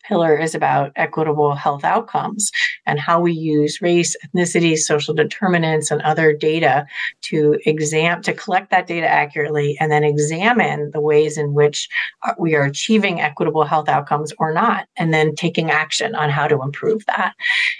pillar 0.09 0.35
is 0.35 0.55
about 0.55 0.91
equitable 0.95 1.53
health 1.53 1.85
outcomes 1.85 2.51
and 2.87 2.99
how 2.99 3.21
we 3.21 3.31
use 3.31 3.81
race, 3.81 4.15
ethnicity, 4.25 4.75
social 4.75 5.13
determinants, 5.13 5.91
and 5.91 6.01
other 6.01 6.33
data 6.33 6.85
to 7.21 7.59
exam 7.65 8.21
to 8.23 8.33
collect 8.33 8.71
that 8.71 8.87
data 8.87 9.07
accurately 9.07 9.77
and 9.79 9.91
then 9.91 10.03
examine 10.03 10.89
the 10.91 10.99
ways 10.99 11.37
in 11.37 11.53
which 11.53 11.87
uh, 12.23 12.33
we 12.39 12.55
are 12.55 12.63
achieving 12.63 13.21
equitable 13.21 13.63
health 13.63 13.87
outcomes 13.87 14.33
or 14.39 14.51
not, 14.51 14.87
and 14.97 15.13
then 15.13 15.35
taking 15.35 15.69
action 15.69 16.15
on 16.15 16.29
how 16.29 16.47
to 16.47 16.61
improve 16.63 17.05
that. 17.05 17.35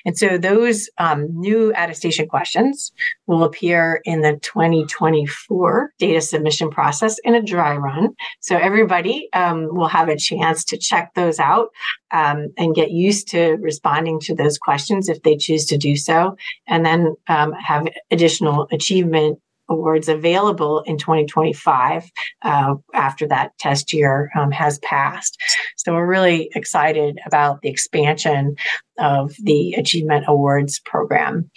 And 0.05 0.15
so 0.15 0.37
those 0.37 0.89
um, 0.99 1.27
new 1.31 1.71
attestation 1.71 2.27
questions 2.27 2.91
will 3.29 3.43
appear 3.43 4.01
in 4.05 4.21
the 4.21 4.39
2024 4.41 5.93
data 5.99 6.19
submission 6.19 6.71
process 6.71 7.19
in 7.19 7.35
a 7.35 7.43
dry 7.43 7.77
run. 7.77 8.09
So 8.39 8.57
everybody 8.57 9.29
um, 9.33 9.67
will 9.71 9.87
have 9.87 10.09
a 10.09 10.17
chance 10.17 10.65
to 10.65 10.77
check 10.77 11.13
those 11.13 11.39
out 11.39 11.69
um, 12.09 12.47
and 12.57 12.73
get 12.73 12.89
used 12.89 13.27
to 13.29 13.57
responding 13.61 14.19
to 14.21 14.33
those 14.33 14.57
questions 14.57 15.09
if 15.09 15.21
they 15.21 15.37
choose 15.37 15.67
to 15.67 15.77
do 15.77 15.95
so, 15.95 16.37
and 16.67 16.83
then 16.83 17.15
um, 17.27 17.53
have 17.53 17.87
additional 18.09 18.67
achievement 18.71 19.39
awards 19.69 20.09
available 20.09 20.81
in 20.87 20.97
2025 20.97 22.09
uh, 22.41 22.73
after 22.95 23.27
that 23.27 23.55
test 23.59 23.93
year 23.93 24.31
um, 24.35 24.49
has 24.49 24.79
passed. 24.79 25.37
So 25.77 25.93
we're 25.93 26.07
really 26.07 26.49
excited 26.55 27.19
about 27.27 27.61
the 27.61 27.69
expansion 27.69 28.55
of 28.97 29.35
the 29.43 29.75
Achievement 29.75 30.25
Awards 30.27 30.79
program. 30.79 31.51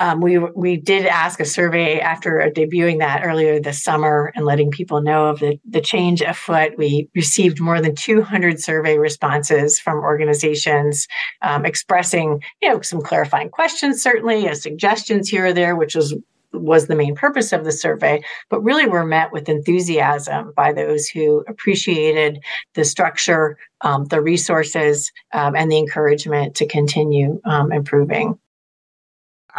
Um, 0.00 0.20
we 0.22 0.38
we 0.38 0.78
did 0.78 1.04
ask 1.04 1.40
a 1.40 1.44
survey 1.44 2.00
after 2.00 2.50
debuting 2.56 2.98
that 3.00 3.20
earlier 3.22 3.60
this 3.60 3.84
summer 3.84 4.32
and 4.34 4.46
letting 4.46 4.70
people 4.70 5.02
know 5.02 5.26
of 5.26 5.40
the, 5.40 5.60
the 5.68 5.82
change 5.82 6.22
afoot. 6.22 6.72
We 6.78 7.10
received 7.14 7.60
more 7.60 7.82
than 7.82 7.94
200 7.94 8.58
survey 8.58 8.96
responses 8.96 9.78
from 9.78 9.98
organizations 9.98 11.06
um, 11.42 11.66
expressing, 11.66 12.42
you 12.62 12.70
know, 12.70 12.80
some 12.80 13.02
clarifying 13.02 13.50
questions, 13.50 14.02
certainly, 14.02 14.48
as 14.48 14.62
suggestions 14.62 15.28
here 15.28 15.46
or 15.46 15.52
there, 15.52 15.76
which 15.76 15.94
was 15.94 16.14
was 16.52 16.86
the 16.86 16.96
main 16.96 17.14
purpose 17.14 17.52
of 17.52 17.64
the 17.64 17.72
survey, 17.72 18.22
but 18.48 18.62
really 18.62 18.86
were 18.86 19.04
met 19.04 19.32
with 19.32 19.48
enthusiasm 19.48 20.52
by 20.56 20.72
those 20.72 21.06
who 21.08 21.44
appreciated 21.46 22.42
the 22.74 22.84
structure, 22.84 23.56
um, 23.82 24.06
the 24.06 24.20
resources, 24.20 25.12
um, 25.32 25.54
and 25.54 25.70
the 25.70 25.78
encouragement 25.78 26.56
to 26.56 26.66
continue 26.66 27.40
um, 27.44 27.70
improving. 27.70 28.38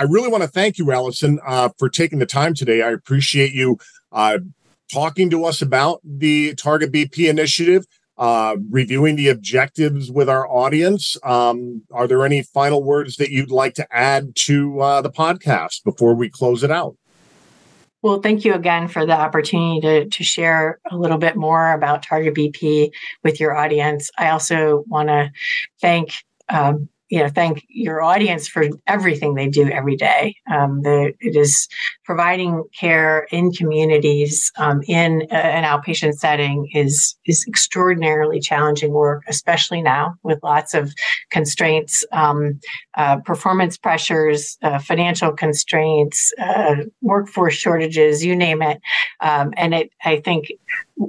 I 0.01 0.05
really 0.05 0.29
want 0.29 0.41
to 0.41 0.49
thank 0.49 0.79
you, 0.79 0.91
Alison, 0.91 1.39
uh, 1.45 1.69
for 1.77 1.87
taking 1.87 2.17
the 2.17 2.25
time 2.25 2.55
today. 2.55 2.81
I 2.81 2.89
appreciate 2.89 3.53
you 3.53 3.77
uh, 4.11 4.39
talking 4.91 5.29
to 5.29 5.45
us 5.45 5.61
about 5.61 6.01
the 6.03 6.55
Target 6.55 6.91
BP 6.91 7.29
initiative, 7.29 7.85
uh, 8.17 8.55
reviewing 8.71 9.15
the 9.15 9.29
objectives 9.29 10.11
with 10.11 10.27
our 10.27 10.49
audience. 10.49 11.17
Um, 11.21 11.83
are 11.91 12.07
there 12.07 12.25
any 12.25 12.41
final 12.41 12.83
words 12.83 13.17
that 13.17 13.29
you'd 13.29 13.51
like 13.51 13.75
to 13.75 13.87
add 13.95 14.35
to 14.37 14.81
uh, 14.81 15.01
the 15.01 15.11
podcast 15.11 15.83
before 15.83 16.15
we 16.15 16.31
close 16.31 16.63
it 16.63 16.71
out? 16.71 16.95
Well, 18.01 18.21
thank 18.21 18.43
you 18.43 18.55
again 18.55 18.87
for 18.87 19.05
the 19.05 19.13
opportunity 19.13 19.81
to, 19.81 20.09
to 20.09 20.23
share 20.23 20.79
a 20.89 20.97
little 20.97 21.19
bit 21.19 21.35
more 21.35 21.73
about 21.73 22.01
Target 22.01 22.33
BP 22.33 22.89
with 23.23 23.39
your 23.39 23.55
audience. 23.55 24.09
I 24.17 24.29
also 24.31 24.83
want 24.87 25.09
to 25.09 25.31
thank 25.79 26.15
um, 26.49 26.89
you 27.11 27.19
know 27.19 27.27
thank 27.27 27.65
your 27.67 28.01
audience 28.01 28.47
for 28.47 28.67
everything 28.87 29.35
they 29.35 29.49
do 29.49 29.69
every 29.69 29.97
day. 29.97 30.35
Um, 30.49 30.81
the, 30.81 31.13
it 31.19 31.35
is 31.35 31.67
providing 32.05 32.63
care 32.79 33.27
in 33.31 33.51
communities 33.51 34.51
um, 34.57 34.81
in 34.87 35.27
a, 35.29 35.35
an 35.35 35.63
outpatient 35.65 36.13
setting 36.13 36.69
is 36.73 37.15
is 37.25 37.45
extraordinarily 37.47 38.39
challenging 38.39 38.93
work, 38.93 39.23
especially 39.27 39.81
now 39.81 40.15
with 40.23 40.39
lots 40.41 40.73
of 40.73 40.93
constraints, 41.31 42.05
um, 42.13 42.59
uh, 42.95 43.17
performance 43.17 43.77
pressures, 43.77 44.57
uh, 44.61 44.79
financial 44.79 45.33
constraints, 45.33 46.33
uh, 46.41 46.75
workforce 47.01 47.55
shortages, 47.55 48.23
you 48.23 48.35
name 48.35 48.61
it. 48.61 48.79
Um, 49.19 49.53
and 49.57 49.73
it, 49.73 49.91
I 50.05 50.21
think 50.21 50.51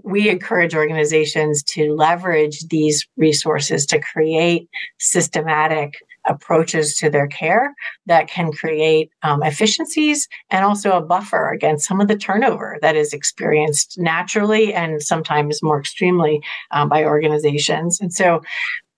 we 0.04 0.28
encourage 0.28 0.74
organizations 0.74 1.62
to 1.62 1.94
leverage 1.94 2.66
these 2.68 3.06
resources 3.16 3.84
to 3.86 4.00
create 4.00 4.68
systematic 4.98 5.94
approaches 6.26 6.94
to 6.96 7.10
their 7.10 7.26
care 7.26 7.74
that 8.06 8.28
can 8.28 8.52
create 8.52 9.10
um, 9.22 9.42
efficiencies 9.42 10.28
and 10.50 10.64
also 10.64 10.92
a 10.92 11.02
buffer 11.02 11.50
against 11.50 11.86
some 11.86 12.00
of 12.00 12.08
the 12.08 12.16
turnover 12.16 12.78
that 12.80 12.96
is 12.96 13.12
experienced 13.12 13.98
naturally 13.98 14.72
and 14.72 15.02
sometimes 15.02 15.62
more 15.62 15.80
extremely 15.80 16.40
um, 16.70 16.88
by 16.88 17.04
organizations. 17.04 18.00
And 18.00 18.12
so 18.12 18.40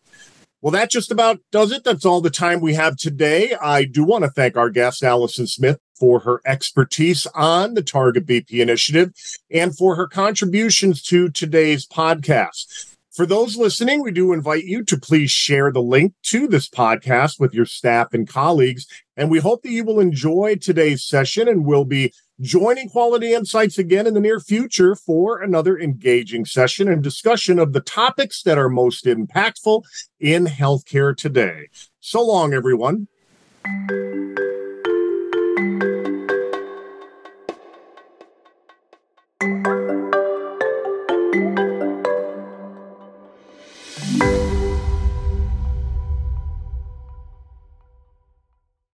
Well, 0.60 0.72
that 0.72 0.90
just 0.90 1.12
about 1.12 1.38
does 1.52 1.70
it. 1.70 1.84
That's 1.84 2.04
all 2.04 2.20
the 2.20 2.30
time 2.30 2.60
we 2.60 2.74
have 2.74 2.96
today. 2.96 3.54
I 3.62 3.84
do 3.84 4.02
want 4.02 4.24
to 4.24 4.30
thank 4.30 4.56
our 4.56 4.70
guest, 4.70 5.04
Alison 5.04 5.46
Smith, 5.46 5.78
for 5.96 6.20
her 6.20 6.40
expertise 6.44 7.26
on 7.34 7.74
the 7.74 7.82
Target 7.82 8.26
BP 8.26 8.58
initiative 8.58 9.12
and 9.52 9.76
for 9.76 9.94
her 9.94 10.08
contributions 10.08 11.00
to 11.04 11.28
today's 11.28 11.86
podcast. 11.86 12.96
For 13.12 13.24
those 13.24 13.56
listening, 13.56 14.02
we 14.02 14.10
do 14.10 14.32
invite 14.32 14.64
you 14.64 14.84
to 14.84 14.98
please 14.98 15.30
share 15.30 15.70
the 15.70 15.82
link 15.82 16.14
to 16.24 16.48
this 16.48 16.68
podcast 16.68 17.38
with 17.38 17.54
your 17.54 17.66
staff 17.66 18.12
and 18.12 18.28
colleagues. 18.28 18.86
And 19.18 19.32
we 19.32 19.40
hope 19.40 19.64
that 19.64 19.72
you 19.72 19.82
will 19.82 19.98
enjoy 19.98 20.54
today's 20.54 21.02
session 21.02 21.48
and 21.48 21.66
we'll 21.66 21.84
be 21.84 22.12
joining 22.40 22.88
Quality 22.88 23.34
Insights 23.34 23.76
again 23.76 24.06
in 24.06 24.14
the 24.14 24.20
near 24.20 24.38
future 24.38 24.94
for 24.94 25.42
another 25.42 25.76
engaging 25.76 26.44
session 26.44 26.86
and 26.86 27.02
discussion 27.02 27.58
of 27.58 27.72
the 27.72 27.80
topics 27.80 28.44
that 28.44 28.58
are 28.58 28.68
most 28.68 29.06
impactful 29.06 29.82
in 30.20 30.46
healthcare 30.46 31.16
today. 31.16 31.66
So 31.98 32.24
long, 32.24 32.54
everyone. 32.54 33.08